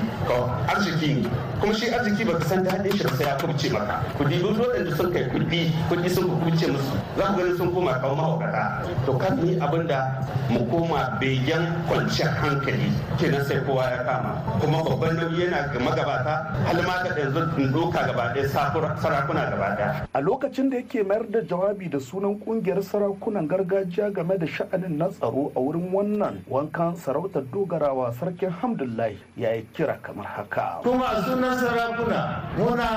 arziki 0.67 1.13
ne. 1.23 1.29
Kuma 1.61 1.73
shi 1.73 1.87
arziki 1.91 2.23
baka 2.25 2.45
san 2.45 2.63
daɗin 2.89 3.09
shi 3.09 3.15
sai 3.17 3.27
ya 3.27 3.35
kubce 3.37 3.69
maka. 3.71 4.03
Kudi 4.17 4.37
duk 4.41 4.57
waɗanda 4.57 4.95
sun 4.95 5.11
kai 5.13 5.23
kuɗi 5.29 5.71
kuɗi 5.89 6.09
sun 6.09 6.25
kubce 6.29 6.67
musu. 6.71 6.95
Za 7.17 7.23
ku 7.25 7.37
gani 7.37 7.57
sun 7.57 7.73
koma 7.73 7.93
kawo 8.01 8.15
mahaukata. 8.15 8.85
To 9.05 9.13
kan 9.17 9.37
ni 9.43 9.55
abin 9.59 9.87
da 9.87 10.01
mu 10.49 10.65
koma 10.69 11.17
begen 11.19 11.63
kwanciyar 11.87 12.33
hankali. 12.41 12.89
Kenan 13.17 13.45
sai 13.45 13.59
kowa 13.65 13.83
ya 13.89 14.03
kama. 14.03 14.31
Kuma 14.61 14.83
babban 14.83 15.15
nauyi 15.17 15.45
yana 15.45 15.69
ga 15.73 15.79
magabata 15.79 16.35
har 16.65 16.81
ma 16.81 16.95
ka 17.03 17.09
yanzu 17.19 17.71
doka 17.73 17.99
gaba 18.07 18.33
ɗaya 18.33 18.47
sarakuna 18.49 19.49
gaba 19.49 19.67
ɗaya. 19.77 20.07
a 20.13 20.19
lokacin 20.21 20.69
da 20.69 20.77
yake 20.77 21.03
mayar 21.05 21.25
da 21.29 21.39
jawabi 21.41 21.89
da 21.89 21.99
sunan 21.99 22.39
ƙungiyar 22.39 22.81
sarakunan 22.83 23.47
gargajiya 23.47 24.13
game 24.13 24.37
da 24.37 24.45
sha'anin 24.45 24.97
na 24.97 25.07
tsaro 25.09 25.51
a 25.55 25.59
wurin 25.59 25.91
wannan 25.91 26.41
wankan 26.49 26.95
sarautar 26.95 27.43
dogarawa 27.53 28.11
sarkin 28.13 28.49
hamdullahi 28.49 29.17
ya 29.37 29.51
yi 29.53 29.65
kira 29.73 29.97
kamar 30.01 30.25
haka. 30.25 30.79
Kuma 30.83 31.21
sunan 31.25 31.57
sarakuna 31.57 32.41
muna 32.69 32.89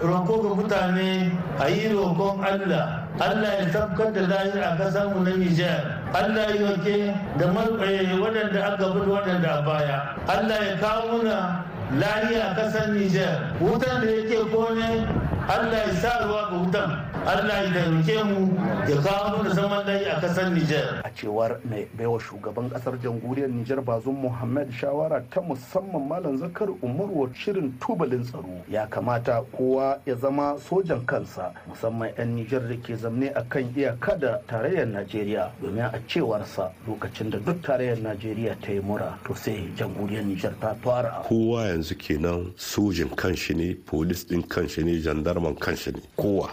roko 0.00 0.34
ga 0.42 0.50
mutane 0.56 1.32
a 1.60 1.68
yi 1.68 1.88
roƙon 1.92 2.40
allah. 2.40 3.04
Allah 3.20 3.52
ya 3.60 3.66
tabbatar 3.68 4.12
da 4.16 4.22
lahir 4.32 4.62
a 4.64 4.76
ƙasar 4.80 5.12
mu 5.14 5.20
na 5.24 5.30
nijar. 5.36 6.00
Allah 6.14 6.48
ya 6.56 6.72
yoke 6.72 7.12
da 7.36 7.46
waɗanda 7.52 8.60
aka 8.64 8.86
bi 8.96 9.00
waɗanda 9.04 9.58
a 9.58 9.62
baya. 9.62 9.98
Allah 10.26 10.56
ya 10.64 10.74
kawo 10.80 11.20
muna 11.20 11.60
lahiya 12.00 12.56
ƙasar 12.56 12.88
nijar. 12.96 13.52
Wutan 13.60 14.00
da 14.00 14.08
yake 14.08 14.40
ƙone 14.48 15.04
allah 15.50 15.78
ya 15.86 15.94
sa 16.02 16.10
ruwa 16.24 16.42
ga 16.50 16.56
wutan 16.62 17.10
Allah 17.26 17.64
ya 17.64 17.70
taimake 17.72 18.24
mu 18.24 18.48
ya 18.88 18.96
kawo 19.02 19.36
mana 19.38 19.50
zaman 19.54 19.86
layi 19.86 20.06
a 20.08 20.20
ƙasar 20.20 20.48
Nijar. 20.56 21.02
A 21.04 21.10
cewar 21.10 21.60
mai 21.68 21.86
baiwa 21.98 22.18
shugaban 22.18 22.70
ƙasar 22.70 22.96
jamhuriyar 22.96 23.50
Nijar 23.52 23.84
Bazum 23.84 24.16
Muhammad 24.22 24.72
shawara 24.72 25.22
ta 25.30 25.40
musamman 25.42 26.08
Malam 26.08 26.38
Zakar 26.38 26.68
Umaru 26.80 27.28
shirin 27.36 27.76
tubalin 27.78 28.24
tsaro 28.24 28.64
ya 28.70 28.86
kamata 28.86 29.44
kowa 29.52 30.00
ya 30.06 30.14
zama 30.16 30.56
sojan 30.58 31.04
kansa 31.04 31.52
musamman 31.68 32.08
'yan 32.16 32.34
Nijar 32.36 32.66
da 32.66 32.76
ke 32.80 32.96
zamne 32.96 33.30
a 33.36 33.44
kan 33.44 33.68
iyaka 33.76 34.18
da 34.18 34.38
tarayyar 34.48 34.86
Najeriya 34.88 35.50
domin 35.60 35.84
a 35.92 36.00
cewarsa 36.08 36.72
lokacin 36.88 37.30
da 37.30 37.38
duk 37.38 37.60
tarayyar 37.60 38.00
Najeriya 38.00 38.56
ta 38.64 38.72
yi 38.72 38.80
mura 38.80 39.18
to 39.26 39.34
sai 39.34 39.68
jamhuriyar 39.76 40.24
Nijar 40.24 40.54
ta 40.58 40.72
fara. 40.82 41.20
Kowa 41.28 41.68
yanzu 41.68 41.94
kenan 42.00 42.54
sojin 42.56 43.10
kanshi 43.14 43.54
ne, 43.54 43.74
polis 43.74 44.24
din 44.24 44.42
kanshi 44.42 44.82
ne, 44.82 44.96
jandarman 45.40 45.54
kanshi 45.58 45.92
ne, 45.92 46.00
kowa. 46.16 46.50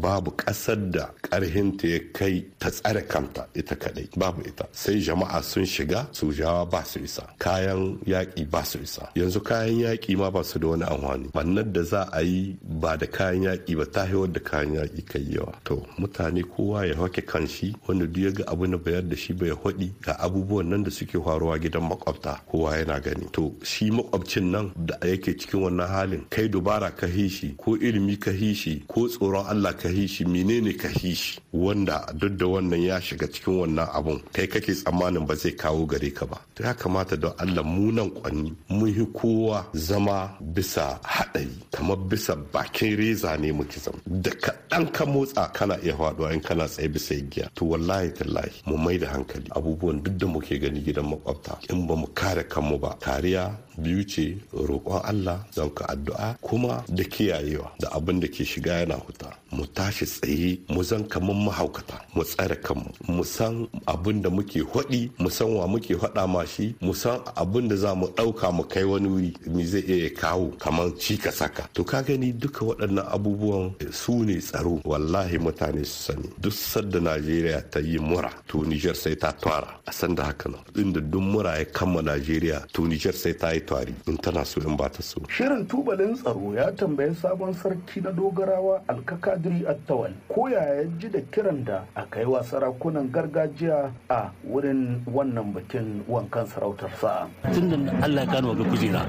babu 0.00 0.30
ƙasar 0.32 0.90
da 0.90 1.10
ƙarhinta 1.22 1.86
ya 1.88 2.00
kai 2.12 2.44
ta 2.58 2.70
tsare 2.70 3.02
kanta 3.06 3.46
ita 3.54 3.74
kadai 3.76 4.08
babu 4.16 4.42
ita. 4.42 4.66
Sai 4.72 4.98
jama'a 5.00 5.42
sun 5.42 5.64
shiga 5.64 6.06
sojawa 6.12 6.68
ba 6.70 6.84
su 6.84 6.98
isa 7.00 7.22
kayan 7.38 7.98
yaƙi 8.04 8.50
ba 8.50 8.64
su 8.64 8.78
isa. 8.82 9.08
Yanzu 9.14 9.40
kayan 9.44 9.78
yaƙi 9.78 10.16
ma 10.18 10.30
ba 10.30 10.42
su 10.42 10.58
da 10.58 10.66
wani 10.68 10.82
amfani. 10.84 11.30
Bannan 11.32 11.72
da 11.72 11.82
za 11.82 12.08
a 12.12 12.20
yi 12.22 12.56
ba 12.62 12.96
da 12.96 13.06
kayan 13.06 13.42
yaƙi 13.42 13.76
ba 13.78 13.86
ta 13.86 14.06
da 14.06 14.40
kayan 14.40 14.74
yaƙi 14.74 15.06
kai 15.06 15.22
yawa. 15.22 15.54
To 15.64 15.86
mutane 15.98 16.42
kowa 16.42 16.86
ya 16.86 16.96
hake 16.96 17.22
kanshi 17.26 17.74
wanda 17.86 18.06
duk 18.06 18.16
ya 18.24 18.30
ga 18.30 18.44
abu 18.52 18.66
na 18.66 18.76
bayar 18.76 19.02
da 19.08 19.14
shi 19.16 19.32
bai 19.32 19.50
haɗi 19.50 19.92
ga 20.02 20.16
abubuwan 20.18 20.66
nan 20.68 20.82
da 20.82 20.90
suke 20.90 21.12
faruwa 21.22 21.58
gidan 21.60 21.86
makwabta 21.88 22.40
kowa 22.50 22.74
yana 22.76 23.00
gani. 23.00 23.28
To 23.32 23.54
shi 23.62 23.90
makwabcin 23.90 24.50
nan 24.50 24.72
da 24.76 24.94
yake 25.06 25.38
cikin 25.38 25.62
wannan 25.62 25.86
halin 25.88 26.24
kai 26.28 26.48
dubara 26.48 26.90
ka 26.90 27.06
hishi 27.06 27.54
ko 27.56 27.76
ilimi 27.76 28.16
ka 28.20 28.30
hishi 28.30 28.82
ko 28.86 29.08
tsoron 29.08 29.46
Allah 29.48 29.72
ka 29.74 29.88
hishi 29.88 30.24
menene 30.24 30.76
ka 30.76 30.88
hishi 30.88 31.40
wanda 31.52 32.04
duk 32.14 32.36
da 32.36 32.46
wannan 32.46 32.82
ya 32.82 33.00
shiga 33.00 33.26
cikin 33.26 33.54
wannan 33.60 33.88
abun 33.92 34.20
kai 34.32 34.46
kake 34.46 34.72
tsammanin 34.74 35.26
ba 35.26 35.34
zai 35.34 35.52
kawo 35.56 35.86
gare 35.86 36.10
ka 36.12 36.26
ba. 36.26 36.38
To 36.54 36.62
ya 36.62 36.74
kamata 36.74 37.16
don 37.16 37.32
Allah 37.38 37.64
mu 37.64 37.90
nan 37.92 38.10
kwanni 38.10 38.52
mun 38.68 38.88
yi 38.92 39.04
kowa 39.14 39.64
zama 39.74 40.36
bisa 40.54 41.00
haɗari 41.02 41.56
kamar 41.72 41.96
bisa 42.10 42.36
bakin 42.52 42.96
reza 42.96 43.36
ne 43.38 43.52
muke 43.52 43.78
zama. 43.80 43.98
Da 44.06 44.30
kaɗan 44.30 44.92
ka 44.92 45.04
motsa 45.06 45.48
kana 45.56 45.76
iya 45.82 45.94
faɗuwa 45.96 46.32
in 46.34 46.40
kana 46.40 46.68
tsaye 46.68 46.88
bisa 46.88 47.14
igiya. 47.14 47.48
To 47.54 47.64
wallahi 47.64 48.10
tallahi 48.12 48.52
mu 48.66 48.76
mai 48.76 48.98
da 48.98 49.08
hankali. 49.14 49.48
Abubuwan 49.56 50.02
duk 50.04 50.14
da 50.20 50.26
muke 50.26 50.58
gani 50.60 50.80
gidan 50.80 51.06
makwabta 51.10 51.58
in 51.72 51.86
ba 51.86 51.94
mu 51.96 52.06
kare 52.14 52.42
kanmu 52.44 52.78
ba 52.80 52.96
kariya 53.00 53.56
biyu 53.78 54.04
ce 54.04 54.36
roƙon 54.52 55.00
Allah 55.04 55.38
zan 55.52 55.70
ka 55.70 55.84
addu'a 55.88 56.36
kuma 56.40 56.84
da 56.88 57.04
kiyayewa 57.04 57.70
da 57.80 57.88
abin 57.96 58.09
da 58.18 58.26
ke 58.26 58.42
shiga 58.44 58.80
yana 58.82 58.94
huta. 58.98 59.30
Mu 59.52 59.66
tashi 59.66 60.06
tsaye 60.06 60.58
mu 60.68 60.82
zan 60.82 61.04
kamar 61.06 61.36
mahaukata 61.36 62.00
mu 62.14 62.24
tsare 62.24 62.56
kanmu. 62.56 62.90
Mu 63.08 63.22
san 63.24 63.68
abin 63.86 64.22
da 64.22 64.30
muke 64.30 64.60
haɗi 64.64 65.10
mu 65.18 65.28
san 65.30 65.48
wa 65.54 65.66
muke 65.66 65.94
haɗa 65.94 66.26
ma 66.26 66.44
shi 66.44 66.74
mu 66.80 66.92
san 66.94 67.20
abin 67.36 67.68
da 67.68 67.76
za 67.76 67.94
mu 67.94 68.06
ɗauka 68.06 68.50
mu 68.52 68.64
kai 68.64 68.84
wani 68.84 69.08
wuri 69.08 69.32
me 69.46 69.64
zai 69.64 69.82
iya 69.86 70.10
kawo 70.10 70.50
kamar 70.58 70.90
cika 70.98 71.30
saka 71.32 71.68
to 71.74 71.84
ka 71.84 72.02
gani 72.02 72.32
duka 72.32 72.64
waɗannan 72.64 73.06
abubuwan 73.12 73.74
su 73.92 74.24
ne 74.24 74.38
tsaro. 74.40 74.80
Wallahi 74.84 75.38
mutane 75.38 75.84
su 75.84 76.12
sani. 76.12 76.28
Duk 76.40 76.52
sadda 76.52 77.00
Najeriya 77.00 77.62
ta 77.70 77.78
yi 77.80 77.98
mura 77.98 78.30
to 78.48 78.62
Niger 78.64 78.94
sai 78.94 79.14
ta 79.16 79.32
twara. 79.32 79.68
A 79.86 79.92
san 79.92 80.14
da 80.14 80.24
haka 80.24 80.48
nan 80.48 80.60
inda 80.74 81.00
duk 81.00 81.20
mura 81.22 81.58
ya 81.58 81.64
kama 81.64 82.00
Najeriya 82.02 82.66
to 82.72 82.86
Niger 82.86 83.12
sai 83.12 83.32
ta 83.34 83.50
yi 83.50 83.60
twari. 83.60 83.94
In 84.06 84.16
tana 84.16 84.44
so 84.44 84.60
in 84.60 84.76
ba 84.76 84.88
ta 84.88 85.02
so. 85.02 85.20
Shirin 85.28 85.66
tubalin 85.66 86.14
tsaro 86.16 86.54
ya 86.54 86.70
tambayi 86.72 87.14
sabon 87.14 87.52
sarki 87.54 87.99
na 88.00 88.10
dogarawa 88.12 88.80
alkakadiri 88.88 89.66
attawal. 89.68 90.12
Ko 90.28 90.48
yaya 90.48 90.84
ji 90.98 91.08
da 91.08 91.20
kiran 91.32 91.64
da 91.64 91.84
aka 91.96 92.20
yi 92.20 92.26
wa 92.26 92.40
sarakunan 92.42 93.08
gargajiya 93.12 93.90
a 94.08 94.30
wurin 94.44 95.00
wannan 95.06 95.52
bikin 95.54 96.02
wankan 96.08 96.46
sarautarsa. 96.48 97.28
tun 97.52 97.68
da 97.70 97.76
allah 98.04 98.24
ya 98.24 98.30
kano 98.32 98.54
ga 98.54 98.64
kujera 98.64 99.02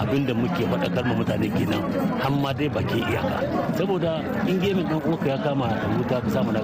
abin 0.00 0.26
da 0.26 0.34
muke 0.34 0.64
faɗakar 0.64 1.04
ma 1.04 1.14
mutane 1.14 1.48
kenan 1.52 1.82
har 2.20 2.30
ma 2.32 2.50
dai 2.52 2.68
baki 2.68 2.98
iyaka. 3.04 3.38
Saboda 3.76 4.22
in 4.48 4.58
gemin 4.60 4.86
ɗan 4.88 5.00
uwanka 5.04 5.28
ya 5.28 5.38
kama 5.38 5.66
da 5.68 5.86
wuta 5.96 6.16
ka 6.20 6.28
samu 6.30 6.52
na 6.52 6.60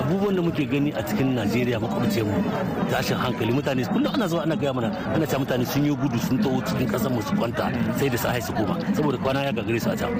abubuwan 0.00 0.36
da 0.36 0.42
muke 0.42 0.64
gani 0.66 0.90
a 0.96 1.02
cikin 1.02 1.34
najeriya 1.34 1.80
makwabce 1.80 2.22
mu 2.22 2.32
tashin 2.90 3.16
hankali 3.16 3.52
mutane 3.52 3.84
kullum 3.86 4.12
ana 4.14 4.26
zuwa 4.28 4.42
ana 4.42 4.56
gaya 4.56 4.72
mana 4.72 4.88
ana 5.14 5.26
cewa 5.26 5.40
mutane 5.44 5.64
sun 5.66 5.84
yi 5.84 5.94
gudu 5.94 6.18
sun 6.18 6.38
taho 6.38 6.60
cikin 6.64 6.88
ƙasar 6.88 7.10
mu 7.12 7.20
su 7.22 7.34
kwanta 7.36 7.68
sai 7.98 8.08
da 8.08 8.16
su 8.40 8.52
koma. 8.52 8.74
Saboda 8.94 9.18
kwana 9.18 9.44
ya 9.44 9.52
gagare 9.52 9.80
su 9.80 9.90
a 9.90 9.96
can. 9.96 10.10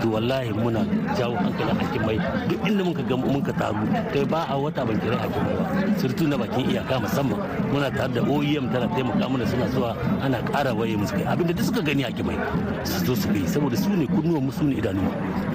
To 0.00 0.08
wallahi 0.10 0.47
muna 0.54 0.80
jawo 1.18 1.34
hankalin 1.36 1.76
hakimai. 1.80 2.18
Duk 2.48 2.60
inda 2.66 2.82
muka 2.84 3.02
ga 3.02 3.16
muka 3.16 3.52
taru 3.52 3.84
kai 4.12 4.24
ba 4.24 4.46
a 4.48 4.54
wata 4.56 4.84
ban 4.86 4.96
kira 5.00 5.16
hakimai 5.16 5.54
ba. 5.58 5.64
Surtu 6.00 6.24
na 6.28 6.36
bakin 6.36 6.64
iyaka 6.70 6.94
musamman. 7.00 7.38
Muna 7.72 7.88
tare 7.90 8.12
da 8.14 8.20
OEM 8.22 8.70
tana 8.72 8.86
taimaka 8.88 9.28
mana 9.28 9.44
suna 9.46 9.66
zuwa 9.74 9.90
ana 10.22 10.38
ƙara 10.52 10.72
waye 10.74 10.96
musu 10.96 11.14
kai. 11.14 11.24
Abinda 11.24 11.52
duk 11.54 11.64
suka 11.64 11.80
gani 11.82 12.02
hakimai 12.02 12.36
su 12.84 13.04
zo 13.04 13.14
su 13.14 13.28
kai 13.28 13.44
saboda 13.46 13.76
su 13.76 13.88
ne 13.90 14.06
kunnuwan 14.06 14.42
mu 14.44 14.52
su 14.52 14.64
ne 14.64 14.74
idanu 14.80 15.02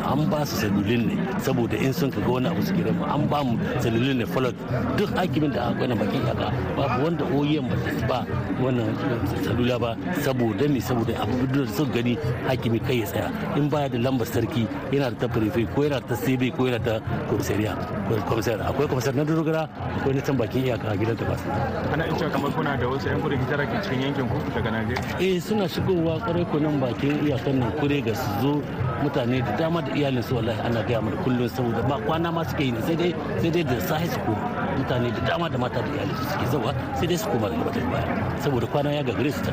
an 0.03 0.29
ba 0.29 0.45
su 0.45 0.55
salulin 0.61 1.07
ne 1.07 1.15
saboda 1.39 1.75
in 1.77 1.93
sun 1.93 2.11
kaga 2.11 2.27
wani 2.29 2.47
abu 2.47 2.61
suke 2.61 2.81
rabu 2.87 3.03
an 3.13 3.27
ba 3.31 3.39
mu 3.43 3.57
salulin 3.83 4.17
ne 4.19 4.25
falot 4.25 4.55
duk 4.97 5.09
hakimin 5.17 5.51
da 5.55 5.61
aka 5.69 5.77
gwana 5.79 5.95
bakin 5.95 6.21
iyaka 6.25 6.47
babu 6.77 6.92
wanda 7.01 7.25
OEM 7.33 7.65
ba 7.69 7.77
ba 8.07 8.19
wannan 8.61 8.89
salula 9.43 9.79
ba 9.79 9.91
saboda 10.21 10.67
me? 10.69 10.79
Saboda 10.79 11.13
abu 11.21 11.47
da 11.47 11.65
suka 11.71 11.91
gani 12.01 12.17
hakimi 12.47 12.79
kai 12.79 12.99
ya 13.01 13.05
tsaya. 13.05 13.29
In 13.57 13.69
baya 13.69 13.89
da 13.89 13.97
lambar 13.97 14.27
sarki 14.27 14.67
yana 14.91 15.09
da 15.11 15.25
ta 15.25 15.27
prefe 15.27 15.65
ko 15.73 15.81
yana 15.87 15.99
ta 16.01 16.15
sebe 16.15 16.51
ko 16.51 16.65
yana 16.67 16.79
da 16.79 16.99
komisariya 17.29 17.73
komisar 18.27 18.59
akwai 18.61 18.87
komisar 18.87 19.13
na 19.15 19.23
dogara 19.23 19.67
akwai 19.99 20.15
na 20.15 20.21
can 20.21 20.35
bakin 20.37 20.63
iyaka 20.65 20.87
a 20.91 20.95
gidan 20.97 21.15
tabas 21.17 21.41
ana 21.93 22.03
cewa 22.17 22.29
kamar 22.31 22.51
kuna 22.51 22.77
da 22.77 22.85
wasu 22.87 23.07
yan 23.07 23.19
gudun 23.21 23.39
hijira 23.39 23.65
ke 23.65 23.77
cikin 23.83 24.01
yankin 24.01 24.25
ku 24.29 24.37
daga 24.55 24.69
najeriya? 24.71 25.19
Eh 25.19 25.39
suna 25.41 25.67
shigowa 25.67 26.19
ƙwarai 26.21 26.45
ko 26.51 26.57
nan 26.59 26.79
bakin 26.79 27.13
iyakan 27.25 27.55
nan 27.59 27.71
kure 27.79 28.01
ga 28.01 28.13
su 28.15 28.29
zo 28.41 28.53
mutane 29.03 29.41
da 29.43 29.51
dama 29.57 29.81
da 29.81 29.91
iyalin 29.95 30.23
su 30.23 30.35
wallahi 30.35 30.59
ana 30.61 30.83
gaya 30.83 31.01
mana 31.01 31.17
kullum 31.23 31.47
saboda 31.49 31.81
ba 31.87 31.97
kwana 32.05 32.31
ma 32.31 32.43
suke 32.43 32.63
yi 32.63 32.73
sai 32.87 32.95
dai 32.95 33.11
sai 33.41 33.49
dai 33.51 33.63
da 33.63 33.77
sahi 33.81 34.07
su 34.07 34.19
koma. 34.25 34.62
Mutane 34.75 35.11
da 35.11 35.19
dama 35.27 35.49
da 35.49 35.57
mata 35.57 35.81
da 35.81 35.89
iyalin 35.93 36.15
su 36.15 36.23
suke 36.29 36.45
zawa 36.51 36.71
sai 36.97 37.07
dai 37.07 37.17
su 37.17 37.27
koma 37.29 37.47
daga 37.49 37.63
batun 37.63 37.85
baya. 37.91 38.07
Saboda 38.43 38.67
kwana 38.67 38.89
ya 38.93 39.03
gagare 39.03 39.31
su 39.31 39.41
ta. 39.41 39.51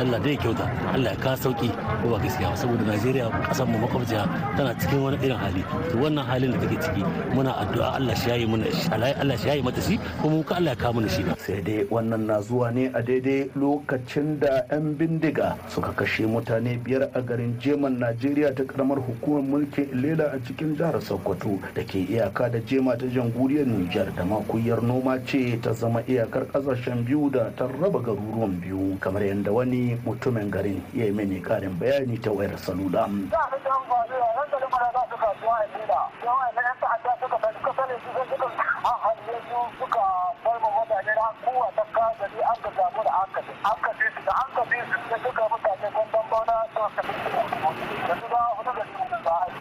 Allah 0.00 0.18
dai 0.20 0.32
ya 0.34 0.38
kyauta. 0.42 0.66
Allah 0.94 1.10
ya 1.12 1.16
kawo 1.22 1.36
sauƙi 1.36 1.68
ko 2.02 2.06
ba 2.10 2.18
gaskiya 2.18 2.50
ba. 2.50 2.56
Saboda 2.56 2.84
Najeriya 2.86 3.26
ƙasar 3.48 3.66
mu 3.66 3.78
makwabciya 3.78 4.22
tana 4.56 4.74
cikin 4.80 5.00
wani 5.02 5.16
irin 5.22 5.36
hali. 5.38 5.62
To 5.90 5.96
wannan 5.98 6.24
halin 6.26 6.50
da 6.52 6.58
take 6.66 6.80
ciki 6.82 7.02
muna 7.34 7.52
addu'a 7.62 7.96
Allah 7.96 8.14
shi 8.16 8.28
yayi 8.30 8.46
muna 8.46 8.66
Allah 8.92 9.36
shi 9.38 9.48
yayi 9.48 9.62
mata 9.62 9.80
shi 9.80 9.98
kuma 10.20 10.36
muka 10.36 10.54
Allah 10.56 10.70
ya 10.70 10.76
kawo 10.76 10.92
mana 10.94 11.08
shi. 11.08 11.22
Sai 11.38 11.60
dai 11.62 11.84
wannan 11.90 12.26
na 12.26 12.40
zuwa 12.40 12.70
ne 12.74 12.86
a 12.92 13.00
daidai 13.02 13.50
lokacin 13.56 14.38
da 14.40 14.64
'yan 14.70 14.94
bindiga 14.98 15.56
suka 15.68 15.92
kashe 15.92 16.26
mutane 16.26 16.76
biyar 16.82 17.08
a 17.14 17.20
garin 17.22 17.56
jeman 17.60 17.98
Najeriya 17.98 18.54
ta 18.54 18.62
karamar 18.64 18.98
hukumar 19.00 19.42
mulkin 19.42 19.88
lela 19.94 20.32
a 20.34 20.38
cikin 20.44 20.76
jihar 20.76 21.00
sokoto 21.00 21.58
da 21.74 21.82
ke 21.82 22.04
iyaka 22.04 22.50
da 22.52 22.58
jema 22.60 22.96
ta 22.96 23.06
jamhuriyar 23.06 23.66
nijar. 23.66 24.05
Da 24.14 24.24
makuyar 24.24 24.82
noma 24.82 25.18
ce 25.26 25.58
ta 25.60 25.72
zama 25.72 26.02
iyakar 26.06 26.46
ƙasashen 26.52 27.04
biyu 27.04 27.30
da 27.30 27.50
ta 27.56 27.66
raba 27.66 27.98
garuruwan 28.00 28.60
biyu 28.60 28.96
kamar 29.00 29.22
yadda 29.22 29.52
wani 29.52 29.96
mutumin 30.04 30.50
garin 30.50 30.82
ya 30.94 31.04
yi 31.06 31.10
mini 31.12 31.40
karin 31.40 31.74
bayani 31.78 32.18
ta 32.20 32.30
wayar 32.30 32.56
salula. 32.58 33.08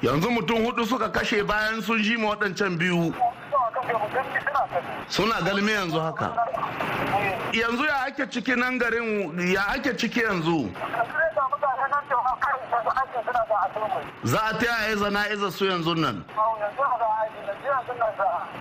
Yanzu 0.02 0.30
mutum 0.32 0.62
huɗu 0.66 0.86
suka 0.86 1.10
kashe 1.10 1.44
bayan 1.44 1.82
sun 1.82 1.98
ji 2.04 2.16
ma 2.18 2.30
waɗancan 2.36 2.78
biyu. 2.78 3.14
Suna 5.08 5.42
galmi 5.42 5.72
yanzu 5.72 6.00
haka? 6.00 6.32
Yanzu 7.54 7.86
ya 7.86 8.02
ake 8.06 8.28
ciki 8.32 8.56
nan 8.56 8.78
garin 8.80 9.40
ya 9.54 9.62
ake 9.68 9.98
ciki 9.98 10.20
yanzu? 10.20 10.70
Za 14.24 14.40
a 14.44 14.54
ta 14.58 14.66
yaya 14.66 14.96
zana 14.96 15.30
iza 15.34 15.52
su 15.52 15.66
yanzu 15.66 15.96
nan? 15.96 16.24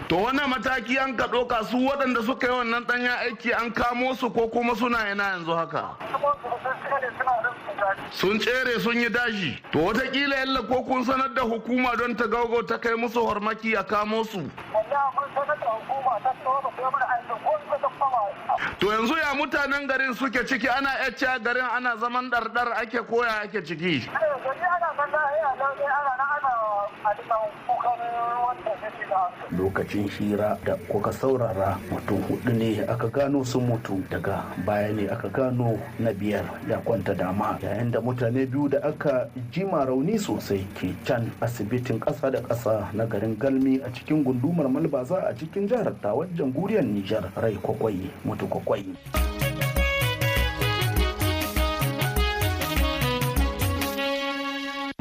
To 0.08 0.16
wannan 0.16 0.48
mataki 0.50 0.98
an 1.02 1.16
ka 1.16 1.26
ɗauka 1.26 1.64
su 1.64 1.76
waɗanda 1.78 2.22
suka 2.24 2.46
yi 2.46 2.52
wannan 2.52 2.84
ɗanyen 2.84 3.16
aiki 3.24 3.52
an 3.52 3.70
kamo 3.72 4.14
su 4.14 4.30
ko 4.30 4.48
kuma 4.48 4.74
suna 4.76 5.10
ina 5.10 5.24
yanzu 5.24 5.52
haka? 5.56 5.96
Sun 8.12 8.38
tsere 8.38 8.80
sun 8.80 9.00
yi 9.00 9.08
daji. 9.08 9.58
To 9.72 9.78
wataƙila 9.78 10.36
yalla 10.36 10.62
ko 10.62 10.82
kun 10.84 11.04
sanar 11.04 11.34
da 11.34 11.42
hukuma 11.42 11.96
don 11.98 12.14
ta 12.16 12.24
gaugo 12.26 12.62
ta 12.66 12.78
kai 12.78 12.94
musu 12.94 13.20
hormaki 13.26 13.74
a 13.78 13.84
kamo 13.84 14.24
su? 14.24 14.40
To 18.80 18.86
yanzu 18.86 19.16
ya 19.16 19.34
mutanen 19.34 19.86
garin 19.88 20.14
suke 20.14 20.46
ciki? 20.46 20.68
Ana 20.68 20.90
yacca 21.04 21.38
garin 21.42 21.64
ana 21.64 21.96
zaman 21.96 22.30
ɗarɗar 22.30 22.72
ake 22.82 22.98
koya 23.06 23.42
ake 23.44 23.64
ciki? 23.64 24.08
Lokacin 29.58 30.08
hira 30.08 30.58
da 30.64 30.76
kuka 30.88 31.12
saurara 31.12 31.78
mutum 31.90 32.18
huɗu 32.28 32.52
ne 32.52 32.80
aka 32.88 33.08
gano 33.08 33.44
sun 33.44 33.66
mutu. 33.66 34.02
Daga 34.10 34.44
baya 34.66 34.92
ne 34.92 35.08
aka 35.08 35.28
gano 35.28 35.78
na 35.98 36.12
biyar 36.12 36.44
ya 36.68 36.78
kwanta 36.78 37.14
dama. 37.14 37.58
Yayin 37.62 37.90
da 37.90 38.00
mutane 38.00 38.46
biyu 38.46 38.68
da 38.68 38.78
aka 38.82 39.28
jima 39.52 39.84
rauni 39.84 40.18
sosai 40.18 40.66
ke 40.74 40.94
can 41.04 41.30
asibitin 41.40 42.00
ƙasa 42.00 42.30
da 42.32 42.40
ƙasa 42.40 42.88
na 42.94 43.04
garin 43.06 43.36
galmi 43.38 43.80
a 43.84 43.90
cikin 43.90 44.24
gundumar 44.24 44.68
malbaza 44.68 45.22
a 45.28 45.34
cikin 45.34 45.68
jihar 45.68 45.92
tawar 46.02 46.26
jamhuriyar 46.36 46.84
nijar. 46.84 47.30
Rai 47.36 47.54
kwakwai 47.62 48.10
mutu 48.24 48.46
kwakwai. 48.46 48.84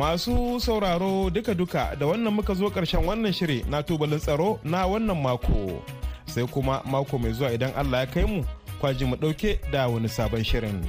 Masu 0.03 0.59
sauraro 0.59 1.29
duka-duka 1.31 1.95
da 1.95 2.05
wannan 2.05 2.33
muka 2.35 2.51
zo 2.53 2.67
ƙarshen 2.69 3.05
wannan 3.07 3.31
shiri 3.31 3.63
na 3.71 3.79
tubalin 3.81 4.19
tsaro 4.19 4.59
na 4.63 4.83
wannan 4.85 5.15
mako. 5.15 5.79
Sai 6.27 6.43
kuma 6.43 6.81
mako 6.85 7.15
mai 7.17 7.31
zuwa 7.31 7.53
idan 7.55 7.71
Allah 7.71 7.99
ya 8.03 8.05
kai 8.11 8.25
mu 8.27 8.43
kwaji 8.83 9.05
mu 9.07 9.15
ɗauke 9.15 9.59
da 9.71 9.87
wani 9.87 10.09
sabon 10.11 10.43
shirin. 10.43 10.83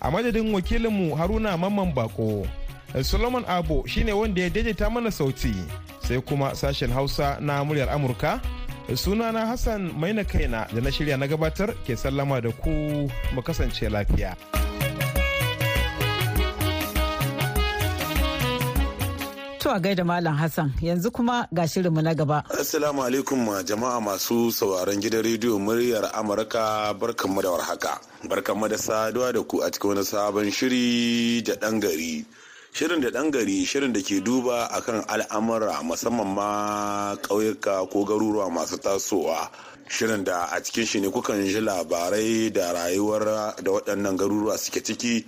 A 0.00 0.08
madadin 0.10 0.48
wakilinmu 0.54 1.12
Haruna 1.12 1.56
Mamman 1.60 1.92
Bako, 1.94 2.48
Solomon 3.04 3.44
Abo 3.44 3.84
shine 3.86 4.12
wanda 4.16 4.40
ya 4.40 4.48
daidaita 4.48 4.88
mana 4.90 5.10
sauti. 5.12 5.52
Sai 6.00 6.20
kuma 6.24 6.54
sashen 6.56 6.88
Hausa 6.90 7.36
na 7.40 7.60
muryar 7.64 7.92
Amurka. 7.92 8.40
Sunana 8.96 9.44
Hassan 9.46 9.92
Maina 9.92 10.24
Kaina 10.24 10.72
da 10.72 10.80
na 10.80 10.88
shirya 10.90 11.18
na 11.20 11.26
gabatar 11.28 11.74
ke 11.84 11.92
sallama 12.00 12.40
da 12.40 12.48
ku 12.50 12.70
mu 13.36 13.42
kasance 13.44 13.84
lafiya. 13.92 14.32
To 19.64 19.70
a 19.70 19.80
gaida 19.80 20.04
Malam 20.04 20.36
Hassan 20.36 20.74
yanzu 20.82 21.10
kuma 21.10 21.48
ga 21.50 21.62
shirinmu 21.66 22.02
na 22.02 22.12
gaba. 22.14 22.44
Assalamu 22.52 23.00
alaikum 23.00 23.48
jama'a 23.64 23.96
masu 23.98 24.52
sauraron 24.52 25.00
gidan 25.00 25.24
rediyo 25.24 25.56
muryar 25.58 26.12
Amurka 26.12 26.92
barkanmu 26.92 27.40
da 27.40 27.48
warhaka. 27.48 27.96
Barkanmu 28.28 28.68
da 28.68 28.76
saduwa 28.76 29.32
da 29.32 29.40
ku 29.42 29.62
a 29.62 29.70
cikin 29.70 29.88
wani 29.96 30.04
sabon 30.04 30.50
shiri 30.52 31.40
da 31.42 31.54
ɗan 31.56 31.80
gari. 31.80 32.26
Shirin 32.74 33.00
da 33.00 33.08
ɗan 33.08 33.30
gari 33.32 33.64
shirin 33.64 33.92
da 33.94 34.02
ke 34.02 34.20
duba 34.20 34.68
akan 34.68 35.00
al'amura 35.08 35.80
musamman 35.82 36.28
ma 36.34 37.16
ƙauyuka 37.24 37.88
ko 37.90 38.04
garuruwa 38.04 38.50
masu 38.52 38.76
tasowa. 38.76 39.48
Shirin 39.88 40.24
da 40.24 40.44
a 40.52 40.60
cikin 40.60 40.84
shi 40.84 41.00
ne 41.00 41.08
kukan 41.08 41.40
ji 41.42 41.60
labarai 41.64 42.52
da 42.52 42.68
rayuwar 42.76 43.56
da 43.64 43.70
waɗannan 43.72 44.12
garuruwa 44.18 44.58
suke 44.58 44.84
ciki. 44.84 45.24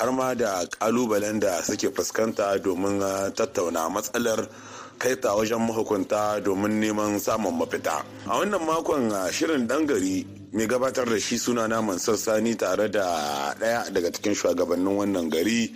Har 0.00 0.10
ma 0.12 0.34
da 0.34 0.64
kalubalen 0.80 1.38
da 1.40 1.60
suke 1.62 1.88
fuskanta 1.96 2.56
domin 2.64 2.96
tattauna 3.36 3.82
matsalar 3.94 4.48
kaita 4.98 5.36
wajen 5.36 5.60
mahukunta 5.60 6.40
domin 6.40 6.80
neman 6.80 7.20
samun 7.20 7.52
mafita. 7.60 8.00
A 8.26 8.40
wannan 8.40 8.64
makon 8.64 9.12
shirin 9.36 9.66
dan 9.68 9.84
gari 9.86 10.24
mai 10.52 10.66
gabatar 10.66 11.04
da 11.04 11.18
shi 11.20 11.36
suna 11.38 11.68
naman 11.68 11.98
sassani 12.00 12.56
tare 12.56 12.88
da 12.88 13.04
ɗaya 13.60 13.92
daga 13.92 14.10
cikin 14.10 14.32
shugabannin 14.34 14.96
wannan 14.96 15.28
gari 15.30 15.68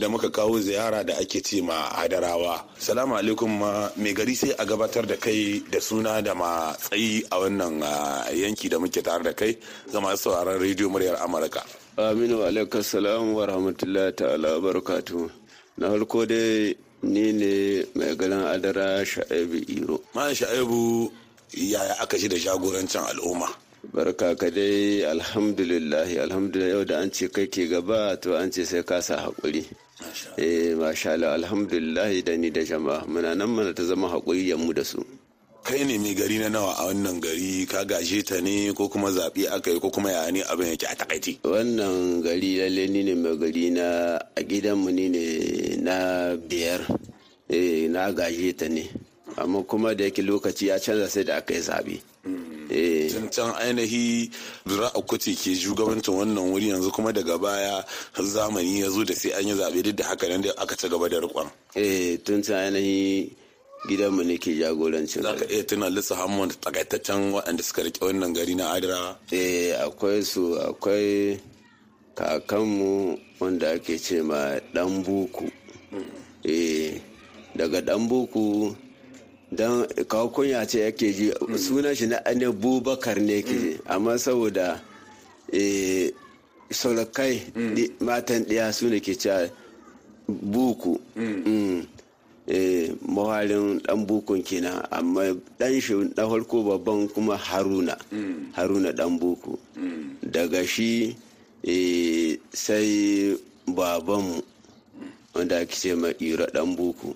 da 0.00 0.08
muka 0.08 0.30
kawo 0.30 0.60
ziyara 0.60 1.04
da 1.04 1.14
ake 1.20 1.40
ce 1.44 1.60
ma 1.60 1.92
hadarawa 1.92 2.64
salamu 2.78 3.16
alaikum 3.20 3.52
mai 3.96 4.12
gari 4.16 4.34
sai 4.34 4.50
a 4.58 4.64
gabatar 4.64 5.04
da 5.06 5.16
kai 5.16 5.60
da 5.70 5.78
suna 5.80 6.22
da 6.22 6.32
matsayi 6.34 7.20
a 7.30 7.36
wannan 7.36 7.84
yanki 8.32 8.68
da 8.68 8.78
muke 8.78 9.02
tare 9.04 9.22
da 9.22 9.32
kai 9.32 9.52
ga 9.92 10.00
masu 10.00 10.30
sauraron 10.32 10.56
rediyo 10.60 10.88
muryar 10.88 11.16
amurka. 11.20 11.62
Aminu 11.98 12.44
alaikar 12.46 12.82
salam 12.84 13.34
wa 13.34 13.46
rahmatullahi 13.46 14.12
ta'ala 14.14 14.60
barakatu 14.62 15.30
na 15.78 15.90
farko 15.90 16.26
dai 16.26 16.74
ni 17.02 17.32
ne 17.32 17.82
mai 17.98 18.14
ganin 18.14 18.46
adara 18.46 19.02
sha'ibu 19.04 19.58
iro. 19.66 19.98
Ma 20.14 20.30
sha'ibu 20.34 21.10
yaya 21.54 21.96
aka 22.00 22.18
shi 22.18 22.28
da 22.28 22.36
jagorancin 22.38 23.02
al'umma? 23.02 23.50
Barka 23.94 24.34
ka 24.38 24.46
dai 24.50 25.02
alhamdulillah 25.06 26.06
alhamdulillah 26.26 26.70
yau 26.70 26.84
da 26.84 26.98
an 27.02 27.10
ce 27.10 27.26
kai 27.30 27.46
ke 27.46 27.66
gaba 27.70 28.16
to 28.22 28.34
an 28.38 28.50
ce 28.52 28.62
sai 28.64 28.82
ka 28.82 29.00
sa 29.00 29.18
haƙuri. 29.18 29.66
Eh 30.38 30.74
masha 30.78 31.12
Allah. 31.18 31.34
Alhamdulillah 31.34 32.10
da 32.22 32.36
ni 32.36 32.50
da 32.50 32.62
jama'a. 32.62 33.06
Muna 33.10 33.34
nan 33.34 33.50
mana 33.50 33.74
ta 33.74 33.82
zama 33.82 34.06
haƙuri 34.10 34.54
mu 34.58 34.72
da 34.72 34.82
su. 34.86 35.02
Kai 35.68 35.84
ne 35.84 35.98
mai 35.98 36.14
gari 36.14 36.38
na 36.40 36.48
nawa 36.48 36.72
a 36.80 36.86
wannan 36.88 37.20
gari? 37.20 37.66
Ka 37.68 37.84
gaje 37.84 38.22
ta 38.24 38.40
ne 38.40 38.72
ko 38.72 38.88
kuma 38.88 39.10
zaɓe 39.12 39.44
aka 39.52 39.70
yi 39.70 39.80
ko 39.80 39.90
kuma 39.90 40.10
ya 40.10 40.30
ne 40.32 40.40
abin 40.42 40.68
yake 40.72 40.86
a 40.88 40.94
takaici 40.96 41.38
wannan 41.44 42.22
gari 42.24 42.56
lalle 42.56 42.88
ni 42.88 43.02
ne 43.04 43.14
mai 43.14 43.36
gari 43.36 43.70
na 43.70 44.16
a 44.36 44.40
gidanmu 44.42 44.90
ni 44.90 45.08
ne 45.08 45.76
na 45.76 46.36
biyar. 46.36 46.80
Na 47.92 48.12
gaje 48.12 48.52
ta 48.56 48.66
ne. 48.68 48.88
Amma 49.36 49.62
kuma 49.62 49.94
da 49.94 50.04
yake 50.04 50.22
lokaci 50.22 50.66
ya 50.68 50.78
canza 50.80 51.06
sai 51.08 51.24
da 51.24 51.36
aka 51.36 51.54
yi 51.54 51.60
zaɓe. 51.60 51.96
Can 53.32 53.52
ainihi 53.60 54.30
zura'a 54.66 55.00
kuti 55.04 55.34
ke 55.36 55.52
shugabancin 55.56 56.14
wannan 56.16 56.48
wuri 56.52 56.68
yanzu 56.72 56.90
kuma 56.92 57.12
daga 57.12 57.38
baya 57.38 57.84
zamani 58.16 58.80
ya 58.80 58.88
zo 58.90 59.04
da 59.04 59.14
sai 59.14 59.32
an 59.36 59.46
yi 59.48 59.54
zaɓe 59.54 59.82
duk 59.84 59.96
da 59.96 60.04
haka 60.08 60.28
nan 60.28 60.40
da 60.42 60.50
aka 60.56 60.74
ci 60.76 60.88
gaba 60.88 61.08
da 61.08 61.20
riƙon. 61.20 61.48
eh 61.76 62.16
tun 62.24 62.42
can 62.42 62.56
ainihi 62.74 63.30
gidanmu 63.86 64.24
ne 64.26 64.38
ke 64.38 64.58
jagorancin 64.58 65.22
za 65.22 65.34
ka 65.38 65.44
iya 65.46 65.62
tuna 65.64 65.90
lissa 65.90 66.14
hamon 66.16 66.50
takaitaccen 66.50 67.30
waɗanda 67.32 67.62
suka 67.62 67.82
riƙe 67.86 68.00
wannan 68.06 68.34
gari 68.34 68.54
na 68.54 68.74
adira? 68.74 69.16
Eh 69.30 69.72
akwai 69.78 70.22
su 70.24 70.58
akwai 70.58 71.38
kakanmu 72.18 73.18
wanda 73.40 73.70
ake 73.78 73.98
ce 73.98 74.22
ma 74.22 74.58
dan 74.74 75.02
buku 75.06 75.46
eh 76.44 76.98
daga 77.54 77.80
dan 77.80 78.08
buku 78.08 78.74
dan 79.54 79.86
kawo 80.10 80.28
kunya 80.34 80.66
ce 80.66 80.82
yake 80.90 81.14
ji 81.14 81.30
sunan 81.56 81.94
shi 81.94 82.06
na 82.10 82.18
ane 82.26 82.50
bubakar 82.50 83.20
ne 83.22 83.42
ke 83.42 83.78
amma 83.86 84.18
saboda 84.18 84.80
eh 85.52 86.10
solakai 86.70 87.40
matan 88.02 88.42
ɗaya 88.44 88.72
su 88.74 88.88
ne 88.90 88.98
ke 89.00 89.14
cewa 89.14 89.48
buku. 90.28 90.98
Mawarin 93.04 93.76
dan 93.84 94.06
bukun 94.08 94.40
kenan 94.42 94.80
amma 94.90 95.36
dan 95.60 95.76
shi 95.80 95.94
na 96.16 96.24
farko 96.24 96.64
babban 96.64 97.08
kuma 97.12 97.36
haruna. 97.36 97.96
Haruna 98.56 98.92
dan 98.96 99.18
buku. 99.20 99.56
Daga 100.24 100.64
shi 100.64 101.12
sai 102.52 103.36
babanmu 103.68 104.40
wanda 105.34 105.60
ake 105.60 105.74
ce 105.76 105.94
ma 105.94 106.08
ira 106.20 106.46
dan 106.52 106.74
buku. 106.76 107.12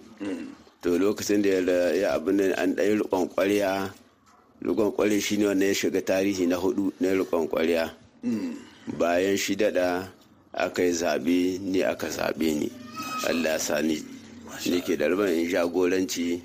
To 0.82 0.98
lokacin 0.98 1.42
da 1.42 1.62
ya 1.94 2.14
abin 2.18 2.36
da 2.38 2.54
an 2.58 2.74
ɗaya 2.76 2.98
rikon 3.00 3.28
kwarya 3.30 3.88
rikon 4.62 4.90
kwarya 4.92 5.18
shi 5.22 5.36
ne 5.38 5.46
wanda 5.46 5.66
ya 5.66 5.74
shiga 5.74 6.02
tarihi 6.02 6.46
na 6.46 6.56
huɗu 6.58 6.92
na 7.00 7.08
rikon 7.14 7.48
kwarya 7.48 7.90
bayan 8.98 9.36
shi 9.38 9.54
dada 9.56 10.10
aka 10.52 10.82
yi 10.82 10.92
zaɓe 10.92 11.58
ni 11.62 11.80
aka 11.82 12.08
zaɓe 12.10 12.48
ni. 12.60 12.68
Allah 13.30 13.58
sani 13.58 14.02
ne 14.70 14.80
ke 14.80 14.96
da 14.96 15.06
in 15.06 15.48
jagoranci 15.48 16.40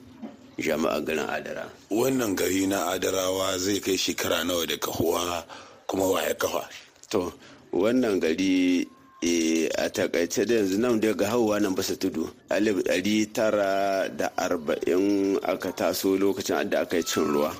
jama'a 0.58 1.01
garin 1.06 1.27
adara. 1.30 1.69
Wannan 1.91 2.36
gari 2.36 2.67
na 2.67 2.91
adarawa 2.93 3.58
zai 3.58 3.80
kai 3.80 3.97
shekara 3.97 4.43
nawa 4.43 4.65
da 4.67 4.77
kahuwa 4.77 5.43
kuma 5.88 6.06
waye 6.08 6.34
kafa? 6.34 6.67
To 7.10 7.34
wannan 7.71 8.19
gari 8.19 8.88
a 9.21 9.89
taƙaice 9.89 10.45
da 10.45 10.53
yanzu 10.62 10.77
nan 10.77 10.99
daga 11.01 11.25
hauwa 11.25 11.60
nan 11.60 11.73
basa 11.75 11.95
tudu 11.97 12.30
alif 12.51 12.77
ɗari 12.86 13.34
tara 13.34 14.08
da 14.10 14.30
arba'in 14.38 15.39
aka 15.41 15.71
taso 15.73 16.15
lokacin 16.17 16.69
da 16.69 16.82
aka 16.82 16.97
yi 16.97 17.03
cin 17.03 17.23
ruwa. 17.25 17.51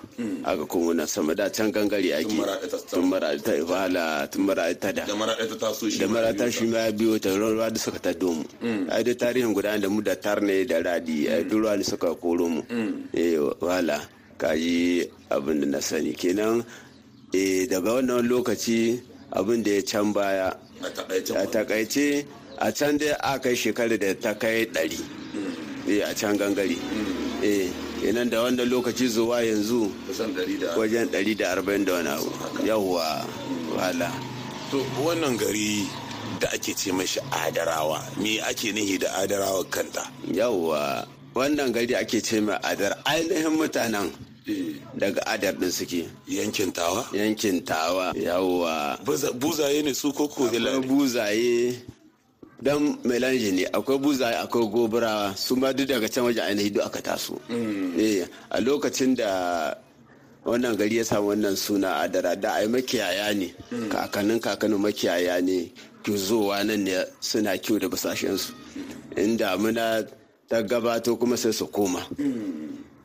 Aka 0.46 0.66
kuma 0.66 0.94
na 0.94 1.06
sama 1.06 1.34
da 1.34 1.50
can 1.50 1.72
gangare 1.72 2.14
ake. 2.14 2.38
Tun 2.92 3.10
mara 3.10 3.34
ta 3.42 3.52
ibala 3.58 4.30
tun 4.32 4.46
mara 4.46 4.74
ta 4.76 4.92
da. 4.92 5.06
Da 5.06 5.16
mara 5.16 5.34
ta 5.36 5.56
taso 5.58 5.90
shi 5.90 5.98
da 5.98 6.06
ta 6.34 6.46
ma 6.70 6.78
ya 6.78 6.92
biyo 6.92 7.20
ta 7.20 7.30
ruwa 7.34 7.70
da 7.74 7.80
suka 7.80 8.00
taddo 8.00 8.34
mu 8.38 8.44
ai 8.92 9.02
da 9.04 9.14
tarihin 9.16 9.54
guda 9.54 9.78
da 9.82 9.90
mu 9.90 10.02
da 10.02 10.14
tarne 10.16 10.64
da 10.68 10.78
radi 10.82 11.28
ai 11.28 11.42
duk 11.44 11.58
ruwa 11.66 11.76
ne 11.76 11.84
suka 11.84 12.14
koro 12.16 12.48
mu. 12.48 12.62
Eh 13.14 13.38
wala 13.60 13.98
kaji 14.38 15.10
abin 15.32 15.62
da 15.62 15.66
na 15.66 15.80
sani. 15.82 16.14
Kenan 16.14 16.64
eh 17.34 17.66
daga 17.66 17.98
wannan 17.98 18.30
lokaci 18.30 19.02
abin 19.34 19.64
da 19.64 19.72
ya 19.72 19.82
can 19.82 20.14
baya 20.14 20.54
a 20.82 21.46
taƙaice 21.48 22.26
a 22.60 22.72
can 22.72 22.98
dai 22.98 23.14
a 23.24 23.40
kai 23.40 23.54
shekaru 23.54 23.98
da 24.00 24.14
ta 24.16 24.34
kai 24.34 24.66
ɗari. 24.66 25.00
A 26.10 26.14
can 26.14 26.38
gangare. 26.38 26.78
Kenan 28.02 28.30
da 28.30 28.44
wannan 28.44 28.70
lokaci 28.70 29.08
zuwa 29.08 29.42
yanzu 29.42 29.92
wajen 30.78 31.08
ɗari 31.10 31.38
da 31.38 31.52
arba'in 31.56 31.86
da 31.86 31.94
wani 31.94 32.10
abu. 32.10 32.32
Yawwa 32.66 33.26
wala 33.76 34.12
to 34.72 34.78
wannan 35.02 35.38
gari 35.38 35.88
da 36.40 36.48
ake 36.54 36.74
ce 36.76 36.92
mashi 36.92 37.20
adarawa 37.32 38.02
me 38.18 38.40
ake 38.42 38.72
nihi 38.74 39.00
da 39.00 39.08
adarawa 39.22 39.64
kanta? 39.66 40.06
Yawwa 40.32 41.08
wannan 41.34 41.72
gari 41.74 41.96
ake 41.96 42.22
ce 42.22 42.40
mai 42.42 42.58
adar 42.64 42.98
ainihin 43.06 43.54
mutanen 43.58 44.12
daga 44.98 45.22
adar 45.28 45.54
din 45.54 45.72
suke. 45.72 46.08
Yankin 46.28 46.72
tawa? 46.72 47.06
Yankin 47.14 47.62
tawa 47.66 48.14
yawwa. 48.16 48.98
Buzaye 49.40 49.84
ne 49.84 49.94
su 49.94 50.12
koko 50.14 50.48
buzaye. 50.88 51.76
Dan 52.62 52.98
melange 53.04 53.52
ne 53.52 53.66
akwai 53.70 54.00
buzaye 54.00 54.36
akwai 54.42 54.66
gobarawa. 54.72 55.36
Su 55.38 55.56
ma 55.56 55.72
duk 55.74 55.88
daga 55.88 56.08
can 56.10 56.24
waje 56.24 56.42
ainihi 56.42 56.74
duk 56.74 56.84
aka 56.86 57.02
taso. 57.02 57.38
A 58.50 58.58
lokacin 58.62 59.16
da 59.16 59.76
wannan 60.46 60.76
gari 60.76 60.98
ya 60.98 61.04
samu 61.04 61.30
wannan 61.36 61.56
suna 61.58 62.00
adara 62.02 62.36
da 62.36 62.54
ai 62.56 62.68
makiyaya 62.68 63.34
ne. 63.36 63.54
Kakannin 63.90 64.40
kakannin 64.40 64.80
makiyaya 64.80 65.42
ne. 65.44 65.72
Zowa 66.08 66.64
nan 66.64 66.84
ne 66.88 67.04
suna 67.20 67.58
kiwo 67.60 67.80
da 67.80 67.90
basashensu 67.90 68.54
inda 69.18 69.58
muna 69.60 70.08
ta 70.48 70.62
gabato 70.64 71.20
kuma 71.20 71.36
sai 71.38 71.52
su 71.52 71.68
koma. 71.68 72.00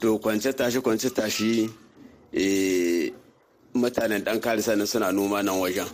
To 0.02 0.18
kwance 0.18 0.50
tashi 0.58 0.80
kwance 0.84 1.08
tashi 1.14 1.70
mutanen 3.74 4.22
dan 4.24 4.38
karisa 4.40 4.76
nan 4.76 4.86
suna 4.86 5.08
noma 5.12 5.42
nan 5.42 5.56
wajen. 5.62 5.88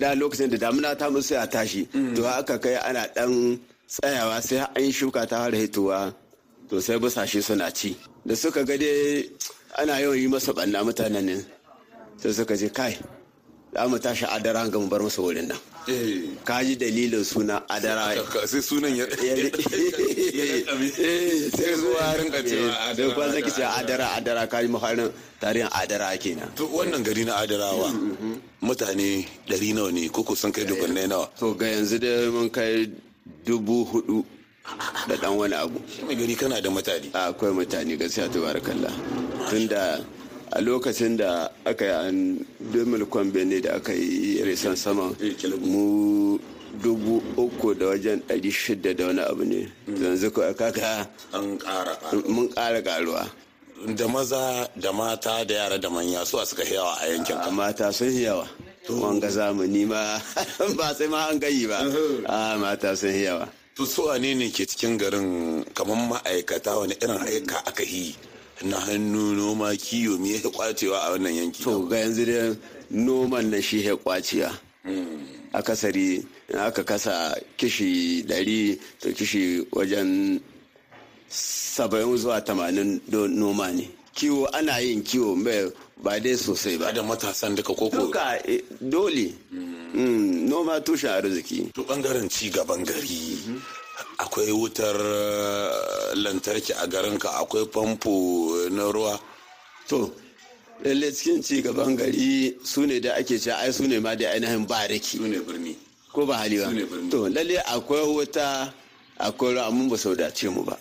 Da 0.00 0.08
lokacin 0.14 0.50
da 0.52 0.56
damuna 0.62 0.90
ta 1.00 1.06
musu 1.14 1.34
a 1.36 1.46
tashi. 1.54 1.82
To 2.16 2.22
haka 2.24 2.56
kai 2.64 2.76
ana 2.88 3.04
dan 3.16 3.32
tsayawa 3.92 4.36
sai 4.48 4.58
an 4.76 4.90
shuka 4.98 5.22
ta 5.30 5.36
fara 5.44 5.56
hitowa 5.62 5.98
to 6.68 6.80
sai 6.86 6.96
busashe 7.02 7.40
suna 7.46 7.70
ci. 7.78 7.90
Da 8.26 8.34
suka 8.42 8.60
ga 8.68 8.76
dai 8.82 9.28
ana 9.80 9.94
yawan 10.02 10.18
yi 10.20 10.26
masa 10.32 10.52
banna 10.56 10.78
mutanen 10.86 11.24
ne 11.28 11.36
sai 12.20 12.32
suka 12.36 12.54
ce 12.60 12.68
kai 12.78 12.94
za 13.72 13.88
mu 13.88 13.98
tashi 13.98 14.24
adara 14.28 14.68
ga 14.68 14.78
mu 14.78 14.86
bar 14.88 15.00
masa 15.00 15.22
wurin 15.24 15.48
nan. 15.48 15.56
Ka 16.44 16.62
ji 16.62 16.76
dalilin 16.76 17.24
suna 17.24 17.62
adara. 17.68 18.12
Sai 18.50 18.60
sunan 18.60 18.92
ya 18.94 19.06
sai 21.56 21.74
zuwa 21.80 22.04
rinka 22.20 22.40
cewa 22.44 22.72
adara. 22.92 23.14
ba 23.16 23.32
zaki 23.32 23.50
ce 23.50 23.62
adara 23.64 24.06
adara. 24.20 24.46
Ka 24.46 24.60
ji 24.62 24.68
mafarin 24.68 25.08
tarihin 25.40 25.68
adara 25.72 26.12
kenan. 26.20 26.52
To 26.54 26.68
wannan 26.68 27.00
gari 27.02 27.24
na 27.24 27.40
adarawa 27.40 27.88
mutane 28.60 29.24
ɗari 29.48 29.72
nawa 29.74 29.90
ne 29.92 30.08
ko 30.08 30.34
sun 30.36 30.52
kai 30.52 30.64
dubannai 30.68 31.08
nawa? 31.08 31.28
To 31.40 31.54
ga 31.56 31.66
yanzu 31.72 31.98
da 31.98 32.28
mun 32.30 32.50
kai 32.52 32.86
dubu 33.46 33.84
huɗu 33.88 34.20
da 35.08 35.16
dan 35.16 35.32
wani 35.36 35.54
abu. 35.56 35.80
Mai 36.06 36.14
gari 36.14 36.34
kana 36.36 36.60
da 36.60 36.68
mutane. 36.68 37.08
Akwai 37.16 37.52
mutane 37.56 37.96
gaskiya 37.96 38.28
tabarakallah. 38.28 38.92
Tunda 39.48 40.04
a 40.54 40.60
lokacin 40.60 41.16
da 41.16 41.48
aka 41.64 41.84
yi 41.84 41.90
an 42.08 42.46
domil 42.72 43.04
kwambe 43.06 43.40
da 43.62 43.74
aka 43.76 43.92
yi 43.92 44.42
resan 44.44 44.76
sama 44.76 45.12
mu 45.60 46.38
dubu 46.82 47.22
uku 47.36 47.74
da 47.74 47.86
wajen 47.86 48.20
ɗari 48.28 48.50
shida 48.52 48.94
da 48.94 49.06
wani 49.06 49.20
abu 49.20 49.44
ne. 49.44 49.68
Yanzu 49.88 50.30
ko 50.32 50.40
kaka 50.54 51.08
an 51.32 51.58
ƙara 51.58 51.96
mun 52.28 52.48
ƙara 52.48 52.82
ƙaruwa. 52.82 53.28
Da 53.96 54.08
maza 54.08 54.68
da 54.78 54.92
mata 54.92 55.44
da 55.44 55.54
yara 55.54 55.78
da 55.78 55.88
manya 55.90 56.24
su 56.24 56.38
a 56.38 56.46
suka 56.46 56.62
yawa 56.64 56.96
a 57.02 57.06
yankin 57.08 57.36
a 57.36 57.50
mata 57.50 57.92
sun 57.92 58.08
yawa. 58.12 58.48
Wanga 58.88 59.28
zamani 59.28 59.86
ma 59.86 60.18
ba 60.76 60.94
sai 60.94 61.06
ma 61.08 61.28
an 61.28 61.40
gayi 61.40 61.66
ba. 61.68 61.80
A 62.28 62.58
mata 62.58 62.96
sun 62.96 63.10
yawa. 63.12 63.48
To 63.74 63.84
su 63.86 64.04
ne 64.18 64.34
ne 64.34 64.50
ke 64.50 64.64
cikin 64.68 64.98
garin 64.98 65.64
kamar 65.74 65.96
ma'aikata 65.96 66.76
wani 66.78 66.94
irin 67.00 67.20
aika 67.24 67.58
aka 67.66 67.82
yi? 67.84 68.14
Na 68.64 68.78
hannu 68.80 69.34
noma 69.34 69.74
kiwo 69.76 70.18
me 70.18 70.32
ya 70.34 70.50
kwacewa 70.50 70.98
a 71.02 71.10
wannan 71.12 71.34
yanki? 71.34 71.62
To 71.62 71.86
ga 71.86 71.96
yanzu 71.96 72.24
da 72.26 72.56
noman 72.90 73.50
na 73.50 73.60
shi 73.60 73.84
ya 73.84 73.96
kwaciya. 73.96 74.50
Akasari 75.52 76.24
aka 76.54 76.84
kasa 76.84 77.36
kishi 77.56 78.22
dari 78.26 78.78
to 79.00 79.12
kishi 79.12 79.66
wajen 79.72 80.40
saba'in 81.28 82.16
zuwa 82.16 82.40
tamanin 82.40 83.00
noma 83.10 83.72
ne. 83.72 83.88
Kiwo 84.14 84.46
ana 84.52 84.78
yin 84.80 85.02
kiwo 85.02 85.34
mai 85.36 85.70
ba 86.02 86.20
dai 86.20 86.36
sosai 86.36 86.78
ba. 86.78 86.92
Da 86.92 87.02
matasan 87.02 87.54
duka 87.56 87.74
koko 87.74 87.90
duka 88.08 88.38
dole. 88.80 89.32
Noma 89.94 90.80
tushen 90.80 91.10
arziki. 91.10 91.72
To 91.74 91.82
ɓangaren 91.84 92.28
ci 92.30 92.50
gaban 92.50 92.84
gari. 92.84 93.38
Akwai 94.18 94.52
wutar 94.52 94.96
lantarki 96.14 96.72
a 96.72 96.86
garinka 96.86 97.28
akwai 97.40 97.66
famfo 97.72 98.68
na 98.70 98.90
ruwa. 98.92 99.18
To 99.88 100.12
lalle 100.84 101.12
cikin 101.12 101.42
ci 101.42 101.62
gaban 101.62 101.96
gari 101.96 102.56
su 102.64 102.86
ne 102.86 103.00
da 103.00 103.14
ake 103.16 103.38
cewa 103.38 103.58
ai 103.62 103.72
su 103.72 103.86
ne 103.86 103.98
ma 104.00 104.14
da 104.14 104.30
ainihin 104.30 104.66
bariki 104.66 105.16
su 105.18 105.26
ne 105.26 105.38
birni. 105.40 105.76
Ko 106.12 106.26
ba 106.26 106.36
hali 106.38 106.58
ba? 106.58 106.68
To 107.10 107.28
lalle 107.28 107.58
akwai 107.66 108.04
wuta 108.06 108.72
akwai 109.18 109.52
ruwa 109.54 109.66
amma 109.66 109.88
ba 109.90 109.96
sau 109.96 110.14
dace 110.14 110.48
mu 110.48 110.62
ba. 110.64 110.76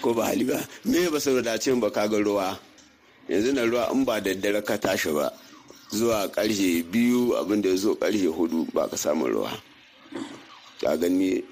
Ko 0.00 0.12
ba 0.14 0.26
hali 0.26 0.44
ba? 0.44 0.60
Me 0.84 1.08
ba 1.10 1.18
sau 1.20 1.40
dace 1.42 1.72
mu 1.72 1.80
ba? 1.80 1.90
Kaga 1.90 2.18
ruwa. 2.18 2.58
Yanzu 3.28 3.52
na 3.54 3.64
ruwa 3.64 3.90
in 3.92 4.04
ba 4.04 4.20
da 4.20 4.34
dare 4.34 4.62
ka 4.62 4.76
tashi 4.78 5.10
ba 5.12 5.32
zuwa 5.94 6.26
ƙarshe 6.28 6.82
biyu 6.90 7.36
abin 7.38 7.62
da 7.62 7.68
ya 7.70 7.76
zo 7.76 7.94
ƙarshe 7.94 8.26
huɗu 8.28 8.66
ba 8.74 8.88
ka 8.88 8.96
samu 8.96 9.26
ruwa. 9.30 9.50
Ka 10.80 10.96
gani? 10.96 11.42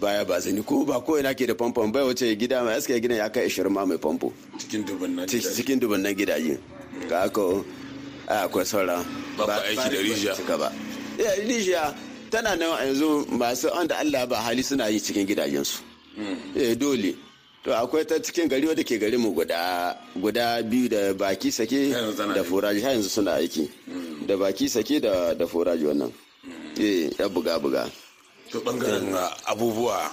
Baya 0.00 0.24
ba 0.24 0.40
zani 0.40 0.62
ko 0.66 0.84
ba 0.84 1.00
ko 1.00 1.18
ina 1.18 1.34
ke 1.34 1.46
da 1.46 1.54
famfon 1.54 1.92
bai 1.92 2.02
wace 2.02 2.34
gida 2.36 2.64
mai 2.64 2.74
aska 2.74 2.98
gidan 2.98 3.16
ya 3.22 3.28
kai 3.30 3.46
20 3.46 3.68
ma 3.70 3.84
mai 3.86 3.98
famfo. 3.98 4.32
Cikin 4.58 5.78
dubannan 5.80 6.14
gidaje. 6.14 6.58
ga 7.08 7.20
haka 7.26 7.62
akwai 8.28 8.66
saura. 8.66 8.98
Ba 9.38 9.62
aiki 9.62 9.88
da 9.90 9.98
rijiya. 10.02 10.34
ba 10.58 10.68
rijiya 11.46 11.94
tana 12.30 12.56
nan 12.56 12.74
yanzu 12.82 13.26
masu 13.30 13.70
wanda 13.70 13.98
Allah 13.98 14.26
ba 14.26 14.36
hali 14.42 14.62
suna 14.62 14.88
yi 14.90 14.98
cikin 15.00 15.26
gidajensu. 15.26 15.82
Eh 16.56 16.74
dole. 16.74 17.14
To 17.62 17.70
akwai 17.70 18.04
ta 18.04 18.18
cikin 18.18 18.48
gari 18.48 18.66
wadda 18.66 18.82
ke 18.82 18.98
gari 18.98 19.16
mu 19.18 19.30
guda 19.32 19.94
guda 20.18 20.62
biyu 20.62 20.88
da 20.88 21.14
baki 21.14 21.52
sake 21.52 21.92
da 22.34 22.42
foraji 22.42 22.80
har 22.82 22.92
yanzu 22.98 23.08
suna 23.08 23.38
aiki. 23.38 23.70
Da 24.26 24.34
baki 24.36 24.68
sake 24.68 24.98
da 25.00 25.34
da 25.34 25.46
foraji 25.46 25.84
wannan. 25.86 26.10
Eh 26.78 27.10
ya 27.18 27.28
buga 27.28 27.58
buga. 27.62 27.86
To 28.50 28.60
ɓangaren 28.60 29.14
abubuwa 29.46 30.10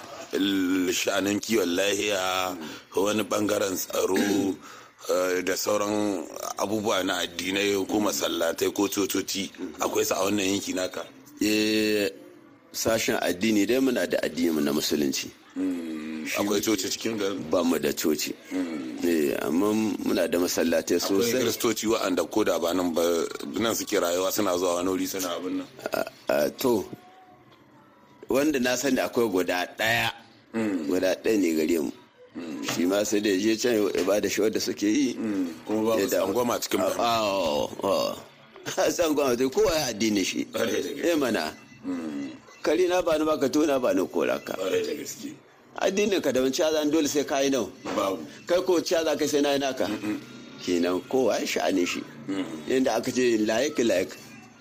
sha'anin 0.92 1.40
kiwon 1.40 1.68
lahiya 1.76 2.56
wani 2.96 3.22
ɓangaren 3.22 3.74
tsaro 3.76 4.16
da 5.44 5.56
sauran 5.56 6.24
abubuwa 6.58 7.02
na 7.04 7.18
addinai 7.18 7.74
ko 7.88 8.00
masallatai 8.00 8.70
ko 8.74 8.88
cococi. 8.88 9.50
Akwai 9.80 10.04
sa 10.04 10.16
a 10.16 10.24
wannan 10.24 10.44
yanki 10.46 10.74
naka? 10.74 11.04
Eh 11.40 12.10
sashen 12.72 13.16
addini 13.22 13.66
dai 13.66 13.80
muna 13.80 14.06
da 14.06 14.18
addini 14.22 14.60
na 14.62 14.72
musulunci. 14.72 15.30
Akwai 16.36 16.60
coci 16.60 16.90
cikin 16.90 17.16
garin? 17.16 17.40
ba 17.50 17.62
mu 17.64 17.78
da 17.78 17.92
coci. 17.92 18.34
Amma 19.40 19.72
muna 20.04 20.28
da 20.28 20.38
masallatai 20.38 21.00
sosai. 21.00 21.30
akwai 21.30 21.42
kristoci 21.42 21.86
wa'anda 21.86 22.24
ko 22.28 22.44
da 22.44 22.58
ba 22.58 22.74
nan 22.74 22.92
ba 22.92 23.02
nan 23.58 23.74
suke 23.74 23.96
rayuwa 23.98 24.30
suna 24.32 24.58
zuwa 24.58 24.74
wani 24.74 24.88
wuri 24.90 25.06
suna 25.06 25.28
abin 25.36 25.56
nan? 25.62 26.52
To 26.58 26.84
wanda 28.28 28.58
na 28.60 28.76
sani 28.76 29.00
akwai 29.00 29.28
guda 29.28 29.66
ɗaya 29.78 30.10
guda 30.88 31.14
ɗaya 31.24 31.38
ne 31.38 31.54
gare 31.54 31.78
mu. 31.80 31.92
Shi 32.74 32.86
ma 32.86 33.04
sai 33.04 33.20
da 33.20 33.30
je 33.30 33.56
can 33.56 33.72
ya 33.74 34.02
ba 34.04 34.20
da 34.20 34.28
shi 34.28 34.40
wadda 34.40 34.60
suke 34.60 34.82
yi. 34.86 35.14
Kuma 35.66 35.96
ba 35.96 36.06
tsangwama 36.06 36.58
cikin 36.60 36.80
ba. 36.80 36.92
Tsangwama 38.92 39.34
dai 39.36 39.48
kowa 39.48 39.72
ya 39.74 39.86
addini 39.90 40.24
shi. 40.24 40.46
Eh 41.02 41.14
mana. 41.16 41.52
Kari 42.62 42.86
na 42.88 43.00
ba 43.02 43.18
ni 43.18 43.24
baka 43.24 43.48
tona 43.48 43.78
ba 43.80 43.94
ni 43.94 44.06
kora 44.06 44.38
ka. 44.38 44.54
Addinin 45.80 46.20
ka 46.20 46.30
daban 46.32 46.52
ciya 46.52 46.72
zan 46.72 46.90
dole 46.90 47.08
sai 47.08 47.24
ka 47.24 47.38
yi 47.40 47.50
babu. 47.96 48.18
Kai 48.46 48.60
ko 48.62 48.80
ciya 48.80 49.04
za 49.04 49.16
ka 49.16 49.26
sai 49.26 49.40
na 49.40 49.52
yi 49.52 49.58
naka. 49.58 49.86
Kenan 50.62 51.00
kowa 51.08 51.38
ya 51.40 51.46
sha'anin 51.46 51.86
shi. 51.86 52.02
Yadda 52.68 52.96
aka 52.98 53.10
ce 53.10 53.38
layik 53.46 53.78
layik 53.78 54.10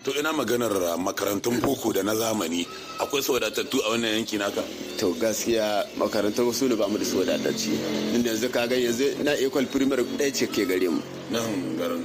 to 0.08 0.18
ina 0.20 0.32
maganar 0.32 0.72
makarantun 0.98 1.60
boko 1.62 1.92
da 1.92 2.02
na 2.02 2.16
zamani. 2.16 2.66
Akwai 3.00 3.22
su 3.22 3.34
wadatattu 3.34 3.78
a 3.86 3.90
wannan 3.92 4.16
yanki 4.16 4.38
naka? 4.38 4.64
To 5.00 5.14
gaskiya 5.20 5.84
makarantar 5.98 6.46
wasu 6.48 6.70
ne 6.70 6.76
ba 6.76 6.88
mu 6.88 6.98
da 6.98 7.04
su 7.04 7.18
wadatacci 7.20 7.72
inda 8.16 8.30
yanzu 8.32 8.50
ka 8.50 8.66
gani 8.68 8.84
yanzu 8.86 9.22
na 9.24 9.32
equal 9.36 9.66
primary 9.66 10.04
ɗaya 10.04 10.34
ce 10.34 10.48
ke 10.48 10.64
gare 10.66 10.88
mu. 10.90 11.02
Nan 11.30 11.76
garin 11.78 12.04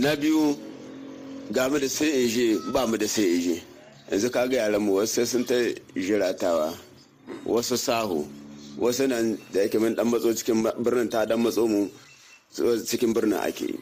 na 0.00 0.16
biyu 0.16 0.56
ga 1.52 1.68
mu 1.68 1.78
da 1.78 1.88
sai 1.88 2.08
eje 2.24 2.56
ba 2.72 2.86
mu 2.86 2.96
da 2.96 3.06
sai 3.06 3.24
eje 3.36 3.62
yanzu 4.10 4.30
ka 4.32 4.46
ga 4.48 4.56
yaran 4.56 4.80
mu 4.80 4.94
wasu 4.96 5.26
sun 5.26 5.44
ta 5.44 5.54
jiratawa 5.94 6.72
wasu 7.44 7.76
sahu 7.76 8.24
wasu 8.80 9.06
nan 9.08 9.36
da 9.52 9.60
yake 9.60 9.76
min 9.78 9.94
dan 9.94 10.08
matso 10.08 10.32
cikin 10.32 10.64
birnin 10.80 11.10
ta 11.10 11.26
dan 11.26 11.40
matso 11.42 11.68
mu. 11.68 11.90
Cikin 12.54 13.12
birnin 13.12 13.38
ake 13.38 13.74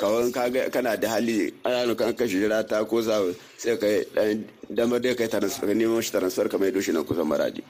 kawai 0.00 0.32
kana 0.70 0.96
da 0.96 1.08
hali 1.08 1.52
ana 1.64 1.94
kan 1.94 2.14
kashi 2.14 2.40
jirata 2.40 2.84
ko 2.88 3.02
sahu 3.02 3.34
sai 3.58 3.76
ka 3.76 3.86
damar 4.70 5.00
dai 5.00 5.14
kai 5.14 5.28
transfer 5.28 5.66
neman 5.74 6.02
shi 6.02 6.10
transfer 6.10 6.48
ka 6.48 6.58
mai 6.58 6.70
doshi 6.72 6.92
nan 6.92 7.04
kusan 7.04 7.26
maradi. 7.28 7.60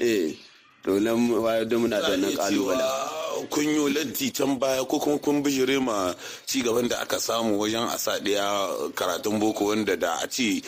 Eh 0.00 0.36
to 0.84 1.00
nan 1.00 1.16
wayar 1.30 1.64
da 1.68 1.76
muna 1.78 2.00
da 2.02 2.08
wannan 2.12 2.36
kalubalen 2.36 3.12
kun 3.50 3.64
yi 3.64 3.88
lanti 3.94 4.30
can 4.30 4.58
baya 4.58 4.84
ko 4.84 4.98
kuma 4.98 5.18
kun 5.18 5.42
bijire 5.42 5.80
ma 5.82 6.12
ci 6.46 6.62
gaban 6.62 6.88
da 6.88 7.00
aka 7.02 7.18
samu 7.18 7.56
wajen 7.58 7.88
a 7.88 7.98
sa 7.98 8.18
ɗaya 8.20 8.92
karatun 8.94 9.38
boko 9.40 9.66
wanda 9.72 9.96
da 9.96 10.18
a 10.22 10.26
ci 10.28 10.62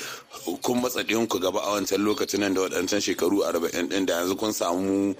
kun 0.63 0.81
matsa 0.81 1.05
ku 1.29 1.39
gaba 1.39 1.61
a 1.61 1.71
wancan 1.77 2.01
lokacin 2.03 2.41
nan 2.41 2.55
da 2.55 2.61
waɗancan 2.63 3.01
shekaru 3.01 3.45
arba'in 3.45 3.89
ɗin 3.89 4.07
da 4.07 4.15
yanzu 4.25 4.37
kun 4.37 4.53
samu 4.53 5.15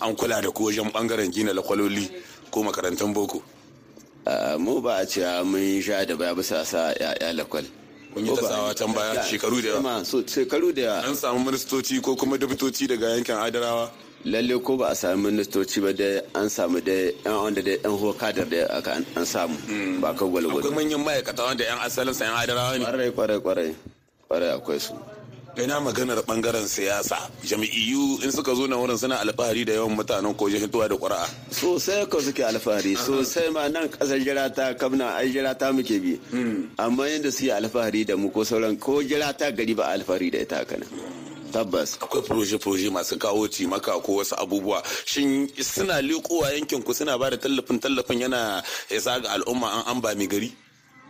an 0.00 0.16
kula 0.16 0.40
da 0.40 0.50
ku 0.50 0.64
wajen 0.64 0.90
ɓangaren 0.92 1.30
gina 1.32 1.52
lakwaloli 1.52 2.08
ko 2.50 2.62
makarantun 2.62 3.12
boko. 3.12 3.42
Mu 4.58 4.80
ba 4.80 5.00
a 5.02 5.06
cewa 5.06 5.44
mun 5.44 5.80
sha 5.80 6.04
da 6.04 6.16
baya 6.16 6.34
bisa 6.34 6.64
sa 6.64 6.92
ya 7.00 7.14
lakwal. 7.32 7.64
kun 8.14 8.24
yi 8.26 8.32
tasawa 8.32 8.74
can 8.76 8.92
baya 8.92 9.22
shekaru 9.22 9.60
da 9.62 9.68
yawa. 9.76 10.00
Shekaru 10.24 10.74
da 10.74 10.82
yawa. 10.82 11.04
An 11.08 11.14
samu 11.14 11.44
ministoci 11.44 12.00
ko 12.02 12.16
kuma 12.16 12.38
dabitoci 12.38 12.88
daga 12.88 13.12
yankin 13.14 13.36
adarawa. 13.36 13.90
Lalle 14.24 14.58
ko 14.64 14.76
ba 14.76 14.90
a 14.90 14.94
sami 14.96 15.30
ministoci 15.30 15.82
ba 15.84 15.92
dai 15.92 16.20
an 16.34 16.48
samu 16.48 16.80
dai 16.80 17.12
yan 17.24 17.34
wanda 17.42 17.62
dai 17.62 17.76
yan 17.84 17.92
hokadar 17.92 18.48
da 18.48 18.66
aka 18.78 18.92
an 18.96 19.24
samu. 19.26 19.54
Ba 20.00 20.14
ka 20.14 20.24
gwalgwalo 20.24 20.58
akwai 20.64 20.74
manyan 20.74 21.04
ma'aikata 21.04 21.44
wanda 21.44 21.64
yan 21.64 21.78
asalin 21.84 22.14
sa 22.14 22.24
yan 22.24 22.34
adarawa 22.40 22.78
ne. 22.78 22.84
Kwarai 22.84 23.10
ƙwarai 23.12 23.38
ƙwarai. 23.44 23.74
Kwarai 24.28 24.50
akwai 24.56 24.80
su. 24.80 24.94
Ina 25.62 25.80
maganar 25.80 26.18
ɓangaren 26.22 26.66
siyasa? 26.68 27.16
Jami'iyu 27.44 28.22
in 28.24 28.30
suka 28.32 28.54
zo 28.54 28.66
na 28.66 28.76
wurin 28.76 28.98
suna 28.98 29.16
alfahari 29.20 29.64
da 29.64 29.72
yawan 29.72 29.96
mutanen 29.96 30.36
ko 30.36 30.46
hitowa 30.46 30.88
da 30.88 30.96
ƙura'a? 30.96 31.26
Sosai 31.50 32.06
ko 32.08 32.20
suke 32.20 32.44
alfahari. 32.44 32.96
Sosai 32.96 33.50
ma 33.52 33.68
nan 33.68 33.88
ƙasar 33.88 34.20
jirata 34.20 34.74
kamna 34.78 35.16
ai 35.16 35.32
jirata 35.32 35.72
muke 35.72 35.96
bi. 36.00 36.18
Amma 36.78 37.04
yadda 37.08 37.32
suke 37.32 37.50
alfahari 37.52 38.04
da 38.06 38.16
mu 38.16 38.30
ko 38.30 38.40
sauran 38.44 38.78
ko 38.78 39.00
jirata 39.02 39.50
gari 39.56 39.74
ba 39.74 39.84
alfahari 39.96 40.30
da 40.30 40.38
ita 40.38 40.64
kana 40.64 40.84
tabbas. 41.52 41.96
Akwai 41.98 42.22
proje-proje 42.22 42.90
masu 42.90 43.16
kawo 43.18 43.48
cimaka 43.48 43.96
ko 44.02 44.20
wasu 44.20 44.36
abubuwa. 44.36 44.82
Shin 45.06 45.48
suna 45.56 46.02
liƙowa 46.02 46.52
yankin 46.52 46.82
ku 46.84 46.92
suna 46.92 47.16
ba 47.18 47.30
da 47.30 47.36
tallafin 47.38 47.80
tallafin 47.80 48.20
yana 48.20 48.62
isa 48.90 49.20
ga 49.20 49.30
al'umma 49.40 49.72
an 49.86 49.96
an 49.96 50.00
ba 50.00 50.14
mai 50.14 50.26
gari? 50.26 50.52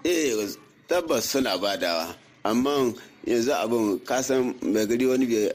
Eh 0.04 0.46
tabbas 0.88 1.24
suna 1.24 1.58
badawa 1.58 2.14
amma 2.44 2.94
yanzu 3.26 3.52
abin 3.52 3.98
kasan 4.04 4.54
mai 4.62 4.86
gari 4.86 5.06
wani 5.06 5.26
bai 5.26 5.52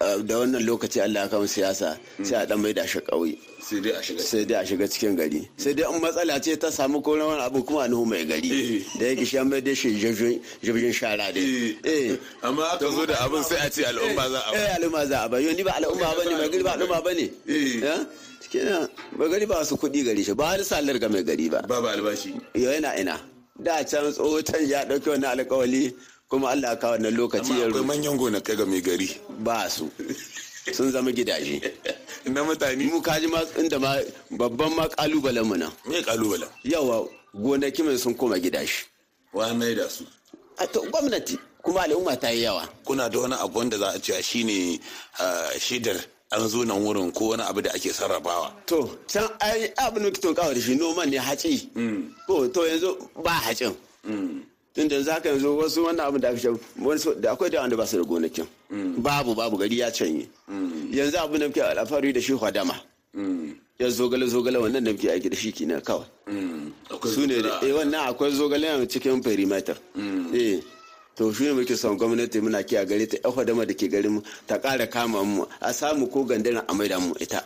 da 0.00 0.34
wannan 0.40 0.62
lokaci 0.64 1.00
Allah 1.02 1.28
kan 1.28 1.44
siyasa 1.46 1.98
sai 2.24 2.36
a 2.42 2.46
dan 2.46 2.60
mai 2.62 2.72
da 2.72 2.86
shi 2.86 3.00
ƙauye. 3.00 3.36
Sai 3.60 4.44
dai 4.44 4.56
a 4.62 4.64
shiga 4.64 4.86
cikin 4.88 5.14
gari. 5.16 5.46
Sai 5.58 5.72
dai 5.74 5.84
in 5.92 6.00
matsala 6.00 6.40
ce 6.42 6.56
ta 6.56 6.70
samu 6.70 7.02
ko 7.02 7.10
wani 7.18 7.40
abu 7.42 7.62
kuma 7.62 7.86
nuhu 7.88 8.06
mai 8.06 8.24
gari. 8.24 8.80
Da 8.98 9.04
yake 9.12 9.26
shi 9.26 9.38
mai 9.44 9.60
da 9.60 9.74
shi 9.74 9.90
jirgin 10.00 10.92
shara 10.92 11.28
dai. 11.34 11.76
Eh. 11.84 12.16
Amma 12.42 12.64
aka 12.72 12.88
zo 12.90 13.04
da 13.04 13.14
abin 13.26 13.42
sai 13.44 13.66
a 13.66 13.70
ce 13.70 13.82
al'umma 13.84 14.24
za 14.30 14.40
a 14.40 14.50
ba. 14.52 14.56
Eh 14.56 14.76
al'umma 14.80 15.06
za 15.06 15.18
a 15.24 15.28
ba. 15.28 15.36
Yau 15.40 15.52
ni 15.52 15.62
ba 15.62 15.72
al'umma 15.76 16.08
ba 16.16 16.22
ne 16.24 16.34
mai 16.38 16.48
gari 16.48 16.62
ba 16.64 16.72
al'umma 16.78 17.00
ba 17.04 17.12
ne 17.12 17.26
eh. 17.46 18.06
Kenan 18.50 18.88
mai 19.18 19.28
gari 19.28 19.46
ba 19.46 19.64
su 19.64 19.76
kuɗi 19.76 20.00
gari 20.06 20.24
shi 20.24 20.32
ba 20.34 20.44
har 20.56 20.64
salar 20.64 20.96
ga 20.98 21.08
mai 21.12 21.22
gari 21.22 21.50
ba. 21.50 21.60
Ba 21.68 21.82
ba 21.82 21.92
albashi. 21.92 22.32
Yau 22.54 22.72
yana 22.72 22.96
ina. 22.98 23.20
Da 23.60 23.84
can 23.84 24.08
tsohon 24.12 24.64
ya 24.66 24.80
ɗauki 24.88 25.08
wani 25.12 25.26
alƙawali 25.28 25.92
kuma 26.30 26.50
Allah 26.54 26.78
ka 26.78 26.90
wannan 26.94 27.10
lokaci 27.18 27.58
ya 27.60 27.66
akwai 27.66 27.82
manyan 27.82 28.14
gonakai 28.16 28.54
ga 28.56 28.64
mai 28.64 28.80
gari. 28.80 29.10
Ba 29.42 29.68
su. 29.68 29.90
Sun 30.72 30.90
zama 30.92 31.10
gidaje. 31.10 31.58
Na 32.30 32.44
mutane. 32.44 32.86
Mu 32.86 33.02
kaji 33.02 33.26
ma 33.26 33.42
inda 33.58 33.78
ma 33.80 33.98
babban 34.38 34.70
ma 34.76 34.86
kalubalen 34.88 35.44
mu 35.44 35.56
nan. 35.58 35.72
Me 35.88 35.98
kalubalen 36.02 36.48
yawa 36.62 37.08
gonaki 37.34 37.82
mai 37.82 37.96
sun 37.98 38.14
koma 38.14 38.38
gidaje 38.38 38.86
wa 39.34 39.52
mai 39.54 39.74
da 39.74 39.88
su? 39.88 40.04
A 40.58 40.66
to 40.66 40.80
gwamnati 40.92 41.36
kuma 41.64 41.82
al'umma 41.82 42.14
ta 42.20 42.28
yi 42.30 42.42
yawa. 42.46 42.62
Kuna 42.86 43.08
da 43.10 43.18
wani 43.18 43.34
abu 43.34 43.58
wanda 43.58 43.76
za 43.78 43.88
a 43.90 43.98
cewa 43.98 44.22
shine 44.22 44.78
shaidar 45.58 45.98
an 46.30 46.46
zo 46.48 46.62
nan 46.62 46.78
wurin 46.78 47.10
ko 47.12 47.30
wani 47.34 47.42
abu 47.42 47.60
da 47.60 47.70
ake 47.74 47.90
sarrafawa? 47.90 48.52
To 48.66 48.86
can 49.08 49.26
ai 49.40 49.66
abin 49.82 50.06
da 50.06 50.32
da 50.54 50.60
shi 50.60 50.76
noman 50.76 51.10
ne 51.10 51.18
haci 51.18 51.66
ko 52.26 52.46
to 52.48 52.60
yanzu 52.70 52.94
ba 53.24 53.30
hacin 53.30 53.74
tun 54.74 54.88
da 54.88 55.02
za 55.02 55.20
ka 55.20 55.28
yanzu 55.28 55.56
wasu 55.58 55.84
wannan 55.84 56.06
abin 56.06 56.20
da 56.20 56.28
aka 56.30 56.38
ce 56.38 57.14
da 57.20 57.32
akwai 57.32 57.50
da 57.50 57.60
wanda 57.60 57.76
ba 57.76 57.86
su 57.86 57.96
da 57.96 58.04
gonakin. 58.04 58.46
Babu 59.02 59.34
babu 59.34 59.56
gari 59.58 59.78
ya 59.78 59.90
canye. 59.90 60.28
Yanzu 60.92 61.16
abin 61.18 61.40
da 61.40 61.48
muke 61.48 61.62
alfahari 61.62 62.12
da 62.12 62.20
shi 62.20 62.32
hadama. 62.32 62.74
Ya 63.78 63.88
zogale 63.90 64.26
zogale 64.26 64.58
wannan 64.58 64.84
da 64.84 64.92
muke 64.92 65.10
aiki 65.10 65.28
da 65.30 65.36
shi 65.36 65.52
kina 65.52 65.80
kawai. 65.80 66.06
Su 67.04 67.26
ne 67.26 67.42
da 67.42 67.60
eh 67.62 67.72
wannan 67.74 68.08
akwai 68.14 68.30
zogale 68.32 68.68
a 68.68 68.86
cikin 68.86 69.22
perimeter. 69.22 69.76
Eh 70.32 70.60
to 71.16 71.32
shi 71.32 71.44
ne 71.44 71.52
muke 71.52 71.76
son 71.76 71.96
gwamnati 71.98 72.40
muna 72.40 72.62
kiya 72.62 72.86
gare 72.86 73.06
ta 73.06 73.16
yan 73.24 73.32
hadama 73.34 73.66
da 73.66 73.74
ke 73.74 73.88
garin 73.90 74.12
mu 74.12 74.20
ta 74.46 74.58
ƙara 74.58 74.86
kama 74.88 75.24
mu 75.24 75.44
a 75.60 75.72
samu 75.72 76.06
ko 76.06 76.24
gandana 76.24 76.64
a 76.68 76.74
maida 76.74 77.00
mu 77.00 77.12
ita. 77.20 77.42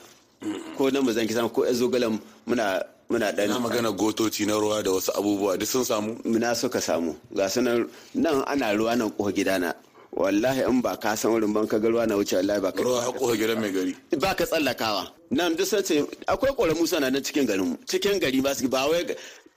Ko 0.77 0.91
nan 0.91 1.03
mu 1.05 1.13
zan 1.13 1.27
ki 1.27 1.33
samu 1.35 1.49
ko 1.49 1.65
yan 1.65 1.75
zogalen 1.75 2.21
muna 2.47 2.83
muna 3.11 3.33
dan 3.33 3.49
na 3.51 3.59
magana 3.59 3.91
gotoci 3.93 4.47
na 4.47 4.55
ruwa 4.59 4.83
da 4.83 4.91
wasu 4.91 5.13
abubuwa 5.19 5.57
duk 5.59 5.69
sun 5.69 5.85
samu? 5.85 6.17
Muna 6.25 6.55
suka 6.55 6.81
samu. 6.81 7.15
Ga 7.35 7.49
sunan 7.49 7.89
nan 8.15 8.43
ana 8.47 8.73
ruwa 8.75 8.97
nan 8.97 9.11
ko 9.11 9.31
gidana 9.33 9.75
wallahi 10.13 10.63
in 10.71 10.81
ba 10.81 10.97
ka 10.97 11.15
san 11.17 11.31
wurin 11.33 11.53
ban 11.53 11.67
ka 11.67 11.79
ga 11.79 11.89
ruwa 11.89 12.07
na 12.07 12.15
wuce 12.17 12.35
wallahi 12.37 12.61
ba 12.61 12.73
ka 12.73 12.83
ruwa 12.83 13.13
ko 13.19 13.35
gidan 13.37 13.61
mai 13.61 13.73
gari. 13.73 13.95
Ba 14.19 14.35
ka 14.35 14.45
tsallakawa. 14.47 15.11
Nan 15.31 15.55
duk 15.57 15.67
sai 15.67 16.05
akwai 16.27 16.53
ƙoramu 16.57 16.87
sana 16.87 17.11
nan 17.11 17.23
cikin 17.23 17.47
garin 17.47 17.67
mu. 17.75 17.77
Cikin 17.87 18.21
gari 18.21 18.41
ba 18.41 18.55
su 18.55 18.69
ba 18.69 18.87
wai 18.89 19.05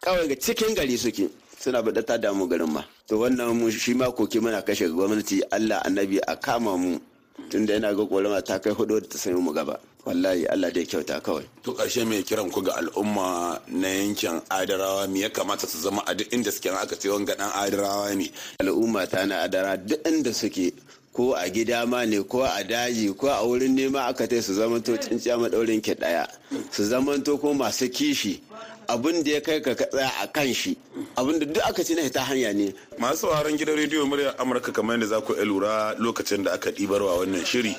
kawai 0.02 0.28
ga 0.28 0.36
cikin 0.36 0.76
gari 0.76 0.98
suke. 0.98 1.30
Suna 1.60 1.82
ba 1.82 1.92
da 1.92 2.02
ta 2.02 2.18
damu 2.18 2.48
garin 2.50 2.70
ma. 2.74 2.84
To 3.08 3.18
wannan 3.22 3.54
mu 3.56 3.70
shi 3.72 3.94
ma 3.94 4.12
koke 4.12 4.40
muna 4.42 4.62
kashe 4.62 4.90
gwamnati 4.90 5.42
Allah 5.52 5.82
annabi 5.86 6.20
a 6.28 6.36
kama 6.36 6.78
mu. 6.78 7.00
Tunda 7.50 7.74
yana 7.74 7.94
ga 7.96 8.04
ƙorama 8.04 8.42
ta 8.44 8.58
kai 8.60 8.74
huɗu 8.74 9.00
da 9.02 9.08
ta 9.08 9.18
sanya 9.18 9.40
mu 9.40 9.54
gaba. 9.54 9.80
Wallahi 10.08 10.48
Allah 10.48 10.72
da 10.72 10.80
ya 10.80 10.86
kyauta 10.88 11.20
kawai. 11.20 11.44
To 11.64 11.74
ƙarshe 11.76 12.08
mai 12.08 12.24
kiran 12.24 12.48
ku 12.52 12.62
ga 12.64 12.80
al'umma 12.80 13.60
na 13.68 13.88
yankin 13.88 14.40
Adarawa? 14.50 15.08
Me 15.12 15.20
ya 15.22 15.30
kamata 15.30 15.68
su 15.68 15.78
zama 15.84 16.02
a 16.08 16.16
duk 16.16 16.28
inda 16.32 16.52
suke? 16.52 16.72
Aka 16.72 16.96
ce 16.96 17.10
wanga 17.12 17.36
dan 17.36 17.52
Adarawa 17.52 18.16
ne. 18.16 18.32
Al'umma 18.64 19.04
ta 19.10 19.26
na 19.26 19.44
Adara 19.44 19.76
duk 19.76 20.00
inda 20.08 20.34
suke 20.34 20.72
ko 21.12 21.34
a 21.34 21.50
gida 21.50 21.86
ma 21.86 22.06
ne 22.06 22.24
ko 22.24 22.44
a 22.46 22.64
daji 22.64 23.12
ko 23.18 23.28
a 23.28 23.42
wurin 23.44 23.76
nema 23.76 24.08
aka 24.08 24.28
tai 24.28 24.40
su 24.40 24.54
zamanto 24.54 24.94
tsinciya 24.96 25.36
madaurin 25.38 25.82
ki 25.82 25.96
ɗaya 25.98 26.30
su 26.72 26.84
zamanto 26.88 27.40
ko 27.42 27.54
masu 27.54 27.90
kishi. 27.90 28.40
Abin 28.88 29.20
da 29.22 29.32
ya 29.36 29.42
kai 29.42 29.60
ka 29.60 29.74
tsaya 29.76 30.08
a 30.24 30.28
kan 30.32 30.48
shi. 30.54 30.78
Abin 31.18 31.40
da 31.40 31.46
duk 31.46 31.64
aka 31.68 31.84
ci 31.84 31.96
na 31.96 32.08
ta 32.08 32.22
hanya 32.24 32.54
ne. 32.54 32.72
Masu 33.02 33.28
sauraron 33.28 33.58
gidan 33.58 33.76
rediyo 33.76 34.06
muryar 34.08 34.38
amurka 34.40 34.72
kamar 34.72 34.96
yadda 34.96 35.08
za 35.08 35.22
ku 35.22 35.34
lura 35.44 35.92
lokacin 36.00 36.44
da 36.46 36.54
aka 36.54 36.72
ɗibarwa 36.72 37.20
wannan 37.20 37.44
shiri 37.44 37.76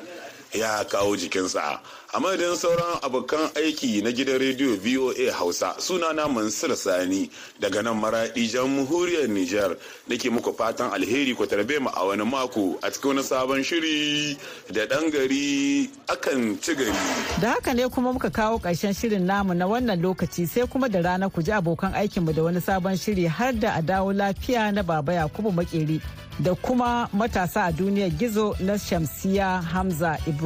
ya 0.52 0.84
kawo 0.84 1.16
jikinsa. 1.16 1.80
A 2.14 2.20
madadin 2.20 2.56
sauran 2.56 2.98
abokan 3.02 3.50
aiki 3.54 4.02
na 4.02 4.10
gidan 4.12 4.38
rediyo 4.38 4.76
voa 4.76 5.32
hausa 5.32 5.74
sunana 5.78 6.26
mansur 6.28 6.74
sani 6.76 7.30
daga 7.60 7.82
nan 7.82 8.00
maraɗi 8.00 8.48
jamhuriyar 8.48 9.28
niger 9.28 9.76
nake 10.08 10.30
muku 10.30 10.54
fatan 10.56 10.90
alheri 10.90 11.34
ku 11.36 11.44
tarbe 11.46 11.78
mu 11.78 11.90
a 11.94 12.06
wani 12.06 12.24
mako 12.24 12.78
a 12.82 12.88
cikin 12.90 13.08
wani 13.08 13.22
sabon 13.22 13.62
shiri 13.62 14.38
da 14.72 14.86
ɗan 14.86 15.10
gari 15.12 15.90
akan 16.08 16.56
ci 16.62 16.74
gari. 16.74 16.92
Da 17.40 17.48
haka 17.52 17.74
ne 17.74 17.84
kuma 17.90 18.12
muka 18.12 18.30
kawo 18.30 18.56
ƙarshen 18.58 18.94
shirin 18.96 19.26
namu 19.26 19.52
na 19.54 19.66
wannan 19.66 20.00
lokaci 20.00 20.48
sai 20.48 20.64
kuma 20.66 20.88
da 20.88 21.00
rana 21.02 21.28
ku 21.28 21.42
ji 21.42 21.52
abokan 21.52 21.92
aikinmu 21.92 22.32
da 22.34 22.42
wani 22.42 22.60
sabon 22.60 22.96
shiri 22.96 23.28
har 23.28 23.52
da 23.52 23.74
a 23.76 23.82
dawo 23.82 24.12
lafiya 24.16 24.72
na 24.72 24.82
baba 24.82 25.12
yakubu 25.12 25.52
makeri 25.52 26.00
da 26.40 26.54
kuma 26.54 27.08
matasa 27.12 27.68
a 27.68 27.72
duniyar 27.72 28.10
gizo 28.16 28.56
na 28.60 28.78
shamsiya 28.78 29.60
hamza 29.62 30.16
ibrahim. 30.26 30.37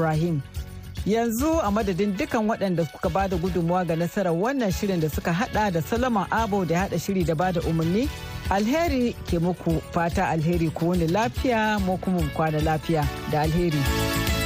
Yanzu 1.06 1.60
a 1.62 1.70
madadin 1.70 2.16
dukan 2.16 2.46
waɗanda 2.48 2.84
kuka 2.92 3.08
ba 3.10 3.28
da 3.28 3.36
gudunmawa 3.36 3.84
ga 3.86 3.96
nasarar 3.96 4.32
wannan 4.32 4.70
shirin 4.72 5.00
da 5.00 5.08
suka 5.08 5.32
hada 5.32 5.70
da 5.70 5.80
solomon 5.82 6.26
abo 6.30 6.64
da 6.64 6.78
hada 6.86 6.98
shiri 6.98 7.24
da 7.24 7.34
ba 7.34 7.52
da 7.52 7.60
umarni 7.66 8.08
alheri 8.50 9.12
ke 9.26 9.38
muku 9.38 9.80
fata 9.92 10.28
alheri 10.28 10.70
ku 10.74 10.88
wani 10.88 11.06
lafiya 11.08 11.78
mu 11.82 11.98
kuma 11.98 12.22
kwana 12.34 12.60
lafiya 12.62 13.02
da 13.32 13.40
alheri. 13.42 14.41